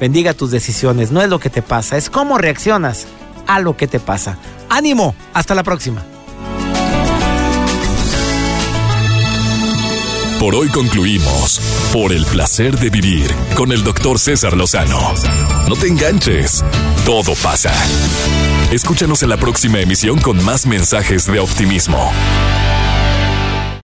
bendiga 0.00 0.34
tus 0.34 0.50
decisiones. 0.50 1.12
No 1.12 1.22
es 1.22 1.28
lo 1.28 1.38
que 1.38 1.48
te 1.48 1.62
pasa, 1.62 1.96
es 1.96 2.10
cómo 2.10 2.38
reaccionas 2.38 3.06
a 3.46 3.60
lo 3.60 3.76
que 3.76 3.86
te 3.86 4.00
pasa. 4.00 4.38
Ánimo, 4.68 5.14
hasta 5.32 5.54
la 5.54 5.62
próxima. 5.62 6.02
Por 10.38 10.54
hoy 10.54 10.68
concluimos 10.68 11.60
por 11.92 12.12
el 12.12 12.24
placer 12.26 12.78
de 12.78 12.90
vivir 12.90 13.28
con 13.56 13.72
el 13.72 13.82
doctor 13.82 14.18
César 14.18 14.56
Lozano. 14.56 15.14
No 15.68 15.74
te 15.76 15.88
enganches, 15.88 16.62
todo 17.04 17.34
pasa. 17.42 17.72
Escúchanos 18.70 19.22
en 19.22 19.30
la 19.30 19.38
próxima 19.38 19.80
emisión 19.80 20.20
con 20.20 20.44
más 20.44 20.66
mensajes 20.66 21.26
de 21.26 21.40
optimismo. 21.40 22.12